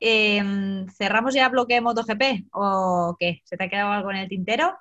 [0.00, 3.42] Em, ¿Cerramos ya bloque MotoGP o qué?
[3.44, 4.78] ¿Se te ha quedado algo en el tintero?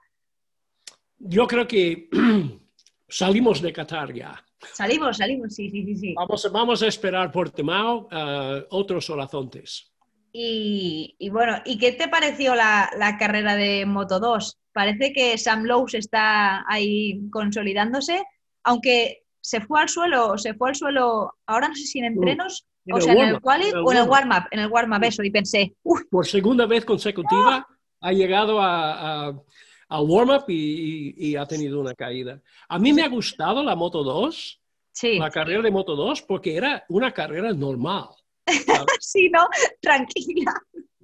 [1.17, 2.09] Yo creo que
[3.07, 4.43] salimos de Qatar ya.
[4.73, 6.13] Salimos, salimos, sí, sí, sí.
[6.15, 9.91] Vamos, vamos a esperar por Temao uh, otros horizontes.
[10.39, 14.57] Y, bueno, ¿y qué te pareció la, carrera de Moto 2?
[14.71, 18.23] Parece que Sam Lowe está ahí consolidándose,
[18.63, 22.67] aunque se fue al suelo, se fue al suelo, ahora no sé si en entrenos,
[22.91, 25.73] o sea, en el quali o en el warm-up, en el warm-up eso, y pensé,
[26.11, 27.65] Por segunda vez consecutiva
[28.01, 32.41] ha llegado a, al warm-up y, ha tenido una caída.
[32.67, 35.17] A mí me ha gustado la Moto 2, sí.
[35.17, 38.09] la carrera de Moto 2, porque era una carrera normal.
[38.99, 39.47] sí, ¿no?
[39.79, 40.51] Tranquila.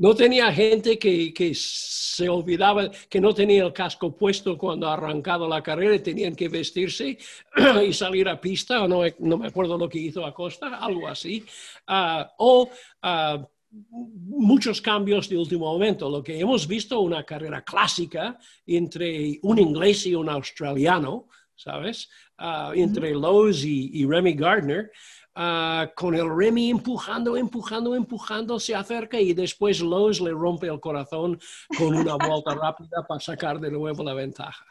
[0.04, 5.48] No tenía gente que, que, se olvidaba que no tenía el casco puesto cuando arrancado
[5.48, 7.18] la carrera y tenían que vestirse
[7.88, 11.46] y salir a pista, o no, no me acuerdo lo que hizo Acosta, algo así.
[11.88, 12.70] Ah, o
[13.02, 16.10] ah, muchos cambios de último momento.
[16.10, 18.38] Lo que hemos visto, una carrera clásica
[18.68, 22.10] entre un inglés y un australiano, ¿sabes?
[22.38, 24.92] Ah, entre Lowe's y, y Remy Gardner.
[25.36, 30.80] Ah, con el Remy empujando, empujando, empujando, se acerca y después Lowe's le rompe el
[30.80, 31.40] corazón
[31.76, 34.66] con una vuelta rápida para sacar de nuevo la ventaja.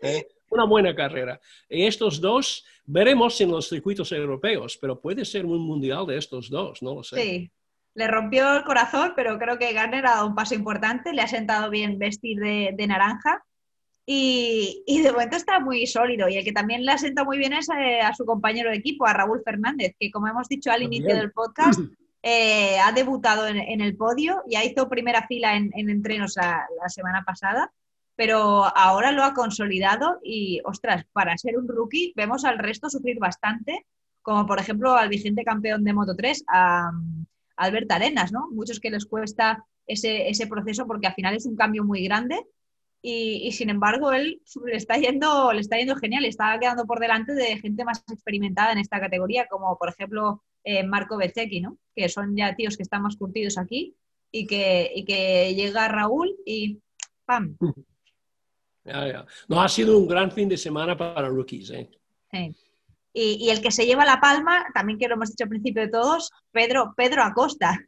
[0.00, 0.26] ¿eh?
[0.48, 1.38] Una buena carrera.
[1.68, 6.82] Estos dos veremos en los circuitos europeos, pero puede ser un mundial de estos dos,
[6.82, 7.20] no lo sé.
[7.20, 7.50] Sí,
[7.92, 11.28] le rompió el corazón, pero creo que Garner ha dado un paso importante, le ha
[11.28, 13.44] sentado bien vestir de naranja
[14.08, 16.28] y, de momento está muy sólido.
[16.28, 19.04] Y el que también le asenta muy bien es eh, a, su compañero de equipo,
[19.04, 21.80] a Raúl Fernández, que como hemos dicho al inicio del podcast,
[22.22, 27.72] eh, ha debutado en, el podio, ya hizo primera fila en, entrenos la, semana pasada.
[28.14, 33.18] pero ahora lo ha consolidado y, ostras, para ser un rookie vemos al resto sufrir
[33.18, 33.86] bastante,
[34.22, 36.92] como por ejemplo al vigente campeón de Moto 3, a,
[37.56, 38.48] Albert Arenas, ¿no?
[38.52, 42.46] Muchos que les cuesta ese, ese, proceso porque al final es un cambio muy grande
[43.08, 47.34] y, sin embargo él le está, yendo, le está yendo genial, está quedando por delante
[47.34, 51.78] de gente más experimentada en esta categoría, como por ejemplo eh, Marco Bezzecchi, ¿no?
[51.94, 53.94] Que son ya tíos que están más curtidos aquí
[54.32, 56.80] y que, y que llega Raúl y
[57.24, 57.56] ¡pam!
[59.48, 61.70] No, ha sido un gran fin de semana para rookies.
[61.70, 61.88] ¿eh?
[63.12, 65.88] Y, el que se lleva la palma, también que lo hemos dicho al principio de
[65.88, 67.80] todos, Pedro, Pedro Acosta.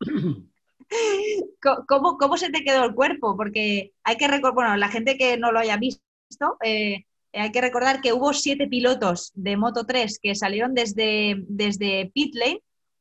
[1.88, 3.36] ¿Cómo, ¿Cómo, se te quedó el cuerpo?
[3.36, 7.60] Porque hay que recordar, bueno, la gente que no lo haya visto, eh, hay que
[7.60, 12.34] recordar que hubo siete pilotos de Moto 3 que salieron desde, desde pit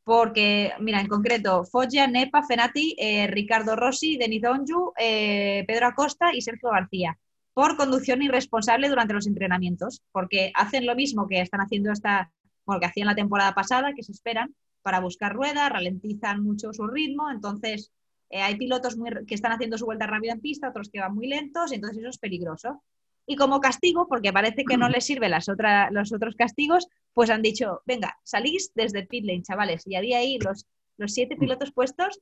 [0.03, 6.31] porque, mira, en concreto, Foggia, Nepa, Fenati, eh, Ricardo Rossi, Denis Onju, eh, Pedro Acosta
[6.31, 7.17] y Sergio García,
[7.55, 12.31] por conducción irresponsable durante los entrenamientos, porque hacen lo mismo que están haciendo esta,
[12.65, 14.53] bueno, que hacían la temporada pasada, que se esperan
[14.85, 17.91] para buscar ruedas, ralentizan mucho su ritmo, entonces
[18.29, 21.25] eh, hay pilotos que están haciendo su vuelta rápida en pista, otros que van muy
[21.25, 22.83] lentos, entonces eso es peligroso.
[23.25, 25.47] Y como castigo, porque parece que no les sirven las
[25.89, 29.87] los otros castigos, pues han dicho, venga, salís desde pit lane, chavales.
[29.87, 30.67] Y había ahí los,
[30.97, 32.19] los siete pilotos puestos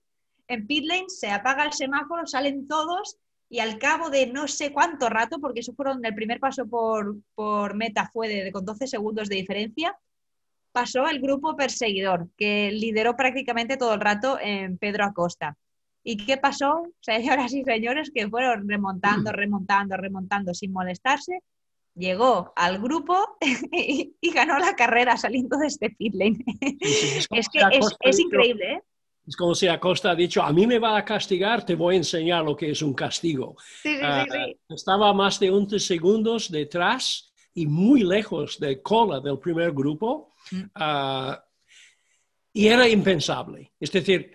[0.47, 3.17] en pit lane, se apaga el semáforo, salen todos
[3.49, 7.17] y al cabo de no sé cuánto rato, porque eso fueron, el primer paso por,
[7.35, 9.97] por meta fue de, con 12 segundos de diferencia,
[10.73, 15.55] pasó el grupo perseguidor, que lideró prácticamente todo el rato en Pedro Acosta.
[16.03, 16.83] ¿Y qué pasó?
[17.01, 21.39] Señoras y señores, que fueron remontando, remontando, remontando sin molestarse.
[21.95, 23.37] Llegó al grupo
[23.71, 26.43] y, ganó la carrera saliendo de este pit lane.
[26.59, 27.61] es, que
[28.01, 28.81] es, increíble, ¿eh?
[29.25, 31.97] Es como si Acosta ha dicho, a mí me va a castigar, te voy a
[31.99, 33.55] enseñar lo que es un castigo.
[33.81, 34.25] Sí, sí, ah,
[34.67, 40.32] estaba más de 11 segundos detrás y muy lejos de cola del primer grupo.
[40.75, 41.43] Ah,
[42.53, 43.73] y era impensable.
[43.79, 44.31] Es decir,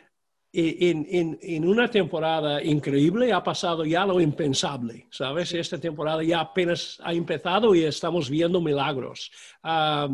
[0.52, 5.52] en, una temporada increíble ha pasado ya lo impensable, ¿sabes?
[5.52, 9.30] Esta temporada ya apenas ha empezado y estamos viendo milagros.
[9.62, 10.08] Ah,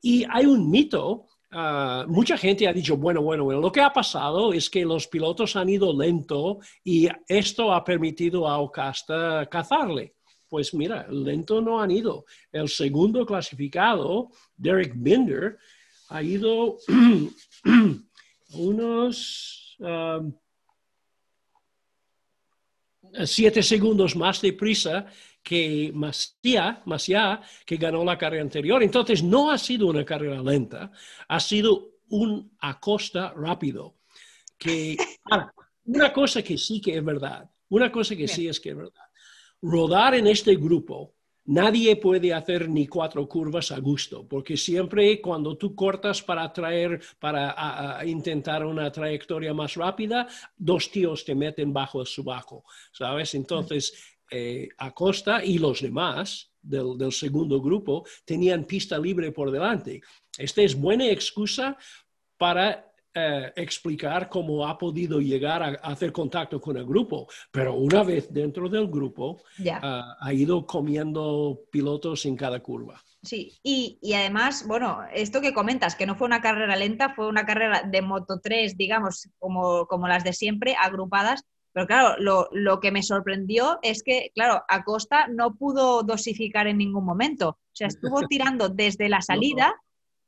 [0.00, 3.92] y hay un mito, ah, mucha gente ha dicho, bueno, bueno, bueno, lo que ha
[3.92, 10.15] pasado es que los pilotos han ido lento y esto ha permitido a Ocasta cazarle.
[10.48, 12.24] Pues mira, lento no han ido.
[12.52, 15.58] El segundo clasificado, Derek Binder,
[16.08, 16.78] ha ido
[18.54, 20.32] unos um,
[23.24, 25.06] siete segundos más de prisa
[25.42, 28.82] que Masia, que ganó la carrera anterior.
[28.82, 30.90] Entonces, no ha sido una carrera lenta,
[31.28, 33.96] ha sido un acosta rápido.
[34.58, 34.96] Que,
[35.84, 39.05] una cosa que sí que es verdad, una cosa que sí es que es verdad.
[39.68, 45.56] Rodar en este grupo Nadie puede hacer ni cuatro curvas a gusto, porque siempre cuando
[45.56, 52.00] tú cortas para traer, para intentar una trayectoria más rápida, dos tíos te meten bajo
[52.00, 53.32] el subaco, ¿sabes?
[53.36, 53.94] Entonces,
[54.28, 60.00] eh, Acosta y los demás del, del, segundo grupo tenían pista libre por delante.
[60.36, 61.76] Esta es buena excusa
[62.36, 62.85] para
[63.18, 68.30] eh, explicar cómo ha podido llegar a, hacer contacto con el grupo, pero una vez
[68.30, 69.42] dentro del grupo
[69.80, 73.02] ah, ha ido comiendo pilotos en cada curva.
[73.22, 77.46] Sí, y, además, bueno, esto que comentas, que no fue una carrera lenta, fue una
[77.46, 81.42] carrera de Moto 3, digamos, como, como las de siempre, agrupadas,
[81.72, 86.76] pero claro, lo, lo, que me sorprendió es que, claro, Acosta no pudo dosificar en
[86.76, 87.48] ningún momento.
[87.48, 89.74] O sea, estuvo tirando desde la salida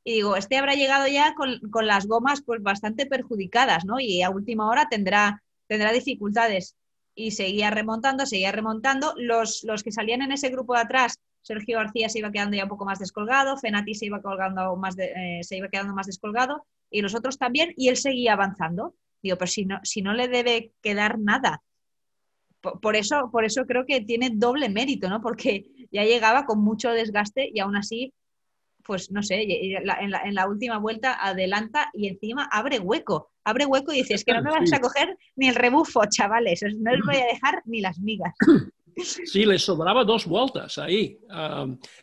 [0.05, 4.01] y digo, este habrá llegado ya con, las gomas pues bastante perjudicadas, ¿no?
[4.01, 6.77] Y a última hora tendrá, tendrá dificultades.
[7.15, 9.13] Y seguía remontando, seguía remontando.
[9.17, 12.65] Los, los que salían en ese grupo de atrás, Sergio García se iba quedando ya
[12.65, 16.65] un poco más descolgado, Fenati se iba, colgando más eh, se iba quedando más descolgado,
[16.91, 18.95] y los otros también, y él seguía avanzando.
[19.23, 21.63] Digo, pero si no, si no le debe quedar nada.
[22.61, 25.21] Por, eso, por eso creo que tiene doble mérito, ¿no?
[25.21, 28.13] Porque ya llegaba con mucho desgaste y aún así
[28.89, 33.99] pues no sé, en la, última vuelta adelanta y encima abre hueco, abre hueco y
[33.99, 37.17] dice, es que no me vas a coger ni el rebufo, chavales, no les voy
[37.17, 38.35] a dejar ni las migas.
[39.01, 41.21] Sí, les sobraba dos vueltas ahí.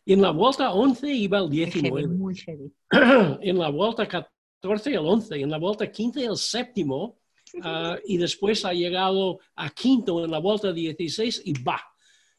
[0.05, 2.07] en la vuelta 11 iba el 19.
[2.07, 2.71] Muy heavy,
[3.41, 7.17] en la vuelta 14 el 11, en la vuelta 15 el séptimo,
[7.63, 11.81] ah, y después ha llegado a quinto en la vuelta 16 y va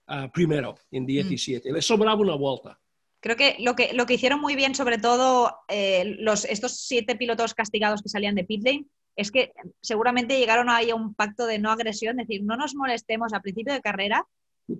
[0.07, 1.71] ah, primero en 17.
[1.71, 1.75] Mm.
[1.75, 2.81] Le sobraba una vuelta.
[3.21, 8.03] Creo que lo que, hicieron muy bien, sobre todo eh, los, estos siete pilotos castigados
[8.03, 8.87] que salían de pit lane,
[9.17, 12.75] es que seguramente llegaron ahí a un pacto de no agresión, es decir, no nos
[12.75, 14.27] molestemos a principio de carrera,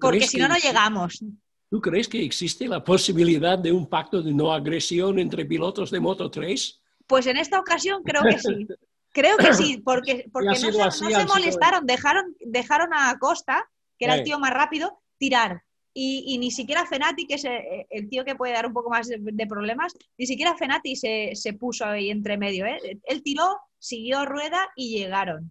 [0.01, 1.25] porque si no, no llegamos.
[1.71, 6.01] ¿Tú crees que existe la posibilidad de un pacto de no agresión entre pilotos de
[6.01, 6.81] Moto 3?
[7.07, 8.67] Pues en esta ocasión creo que sí.
[9.13, 13.67] Creo que sí, porque, porque no, se, molestaron, dejaron, dejaron a Costa,
[13.99, 15.63] que era el tío más rápido, tirar.
[15.99, 19.47] Y, ni siquiera Fenati, que es el, tío que puede dar un poco más de,
[19.47, 22.67] problemas, ni siquiera Fenati se, puso ahí entre medio.
[22.67, 23.01] ¿eh?
[23.05, 25.51] Él tiró, siguió rueda y llegaron.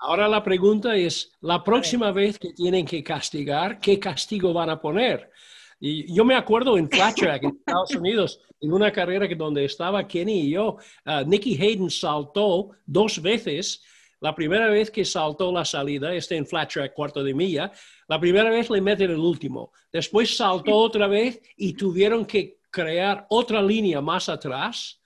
[0.00, 4.80] Ahora la pregunta es, la próxima vez que tienen que castigar, ¿qué castigo van a
[4.80, 5.30] poner?
[5.78, 9.64] Y yo me acuerdo en Flat Track, en Estados Unidos, en una carrera que donde
[9.64, 13.84] estaba Kenny y yo, uh, Nicky Hayden saltó dos veces.
[14.24, 17.70] La primera vez que saltó la salida, este en Flat Track, cuarto de milla,
[18.08, 19.70] la primera vez le meten el último.
[19.92, 24.98] Después saltó otra vez y tuvieron que crear otra línea más atrás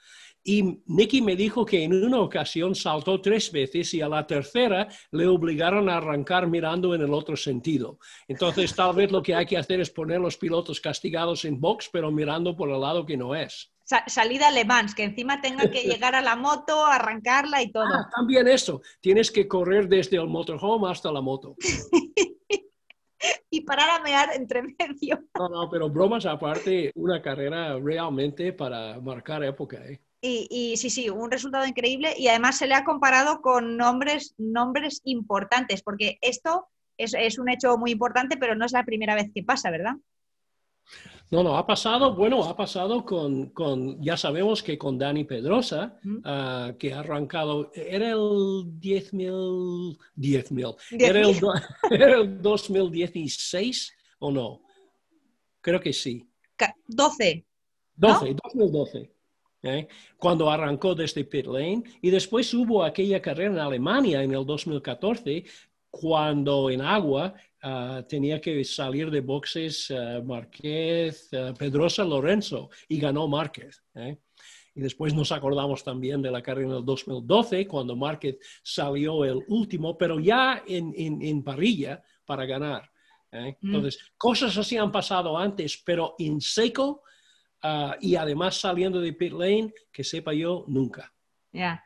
[0.45, 4.87] y Nicky me dijo que en una ocasión saltó tres veces y a la tercera
[5.11, 7.99] le obligaron a arrancar mirando en el otro sentido.
[8.29, 11.91] Entonces, tal vez lo que hay que hacer es poner los pilotos castigados en box,
[11.93, 13.73] pero mirando por el lado que no es.
[14.07, 17.87] Salida alemán, que encima tenga que llegar a la moto, arrancarla y todo.
[17.87, 21.57] Ah, también eso, tienes que correr desde el motorhome hasta la moto.
[23.51, 25.25] y parar a mear entre medio.
[25.39, 29.79] No, no, pero bromas aparte, una carrera realmente para marcar época.
[29.79, 30.01] ¿eh?
[30.21, 35.01] Y, sí, sí, un resultado increíble y además se le ha comparado con nombres, nombres
[35.05, 39.45] importantes, porque esto es, un hecho muy importante, pero no es la primera vez que
[39.45, 39.95] pasa, ¿verdad?
[41.31, 46.73] No, no, ha pasado, bueno, ha pasado con, ya sabemos que con Dani Pedrosa, ah,
[46.79, 51.37] que ha arrancado, era el 10.000, 10.000, era, el,
[51.91, 54.63] era el 2016 o no?
[55.61, 56.27] Creo que sí.
[56.87, 57.45] 12.
[57.97, 59.19] 12, 2012.
[59.63, 59.89] ¿eh?
[60.19, 65.45] cuando arrancó desde pit lane y después hubo aquella carrera en Alemania en el 2014
[66.01, 72.99] cuando en agua ah, tenía que salir de boxes uh, Márquez, ah, Pedrosa Lorenzo y
[72.99, 73.83] ganó Márquez.
[73.95, 74.19] ¿eh?
[74.75, 79.43] Y después nos acordamos también de la carrera en el 2012, cuando Márquez salió el
[79.49, 82.89] último, pero ya en, en, parrilla para ganar.
[83.33, 83.57] ¿eh?
[83.61, 83.67] Mm.
[83.67, 87.03] Entonces, cosas así han pasado antes, pero en seco
[87.63, 91.13] Ah, y además saliendo de pit lane, que sepa yo, nunca.
[91.53, 91.85] Ya.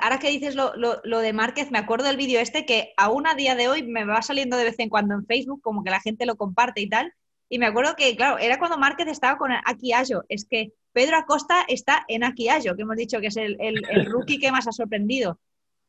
[0.00, 3.56] Ahora que dices lo, de Márquez, me acuerdo del vídeo este que aún a día
[3.56, 6.26] de hoy me va saliendo de vez en cuando en Facebook, como que la gente
[6.26, 7.12] lo comparte y tal.
[7.48, 10.24] Y me acuerdo que, claro, era cuando Márquez estaba con Ayo.
[10.28, 13.56] Es que Pedro Acosta está en Ayo, que hemos dicho que es el,
[14.10, 15.38] rookie que más ha sorprendido.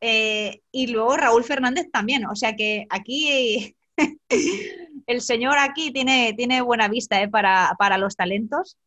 [0.01, 2.25] Eh, y luego Raúl Fernández también.
[2.25, 3.75] O sea que aquí
[5.07, 8.77] el señor aquí tiene, tiene buena vista eh, para, para los talentos.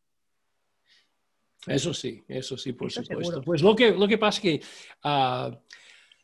[1.67, 3.43] Eso sí, eso sí, por supuesto.
[3.43, 4.67] Pues lo que, lo que pasa es que,
[5.05, 5.51] ah,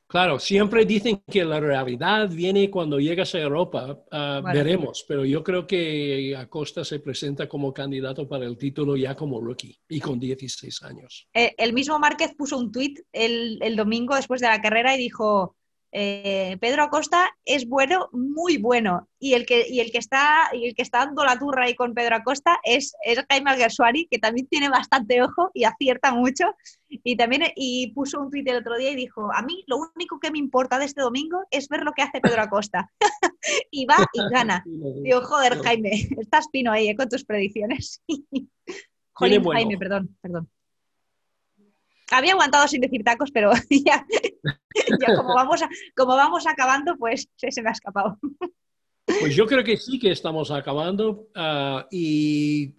[0.07, 5.45] claro, siempre dicen que la realidad viene cuando llegas a Europa, ah, veremos, pero yo
[5.45, 10.18] creo que Acosta se presenta como candidato para el título ya como rookie y con
[10.18, 11.28] 16 años.
[11.34, 14.99] Eh, el mismo Márquez puso un tuit el, el domingo después de la carrera y
[14.99, 15.57] dijo,
[15.99, 19.09] eh, Pedro Acosta es bueno, muy bueno.
[19.18, 21.74] Y el que, y el que, está, y el que está dando la turra ahí
[21.74, 26.55] con Pedro Acosta es, es Jaime Alguersuari, que también tiene bastante ojo y acierta mucho.
[26.86, 30.20] Y también y puso un tuit el otro día y dijo, a mí lo único
[30.20, 32.92] que me importa de este domingo es ver lo que hace Pedro Acosta.
[33.70, 34.62] y va y gana.
[35.03, 38.03] Digo, joder, Jaime, estás pino ahí eh, con tus predicciones.
[39.14, 40.51] Jolín, Jaime, perdón, perdón.
[42.11, 44.07] Había aguantado sin decir tacos, pero ya,
[45.16, 45.61] como, vamos
[45.96, 48.18] como vamos acabando, pues se, me ha escapado.
[49.04, 52.74] Pues yo creo que sí que estamos acabando ah, y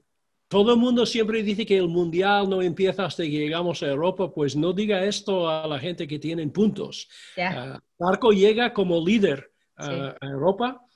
[0.47, 4.33] todo el mundo siempre dice que el mundial no empieza hasta que llegamos a Europa,
[4.33, 7.09] pues no diga esto a la gente que tienen puntos.
[7.35, 7.81] Yeah.
[7.99, 10.86] Marco llega como líder a Europa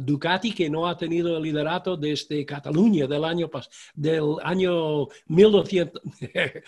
[0.00, 3.50] Ducati, que no ha tenido el liderato desde Cataluña del año,
[3.94, 6.64] del año 1019,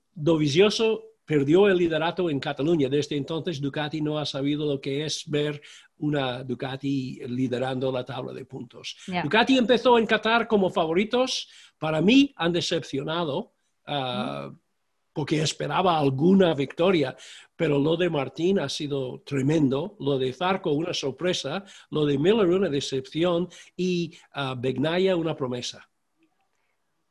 [0.16, 2.88] Dovizioso perdió el liderato en Cataluña.
[2.88, 5.60] Desde entonces Ducati no ha sabido lo que es ver
[5.98, 8.96] una Ducati liderando la tabla de puntos.
[9.22, 11.48] Ducati empezó en Qatar como favoritos.
[11.78, 13.54] Para mí han decepcionado.
[13.86, 14.52] Ah,
[15.14, 17.16] porque esperaba alguna victoria,
[17.56, 22.48] pero lo de Martín ha sido tremendo, lo de Zarco una sorpresa, lo de Miller
[22.48, 25.88] una decepción y uh, Begnaya una promesa.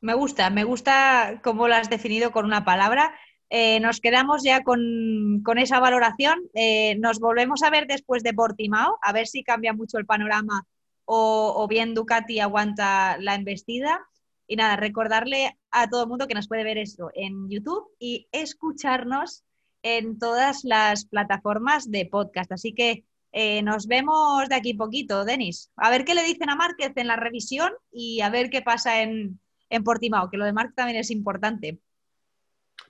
[0.00, 3.14] Me gusta, me gusta cómo lo has definido con una palabra.
[3.48, 6.42] Eh, nos quedamos ya con, esa valoración.
[6.52, 10.66] Eh, nos volvemos a ver después de Portimao, a ver si cambia mucho el panorama
[11.06, 14.06] o, o bien Ducati aguanta la embestida.
[14.46, 18.28] Y nada, recordarle a todo el mundo que nos puede ver esto en YouTube y
[18.32, 19.44] escucharnos
[19.82, 22.52] en todas las plataformas de podcast.
[22.52, 25.70] Así que eh, nos vemos de aquí poquito, Denis.
[25.76, 29.02] A ver qué le dicen a Márquez en la revisión y a ver qué pasa
[29.02, 29.40] en,
[29.70, 31.80] en Portimao, que lo de Márquez también es importante.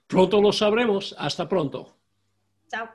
[0.06, 1.14] Pronto lo sabremos.
[1.18, 1.96] Hasta pronto.
[2.68, 2.88] Chao.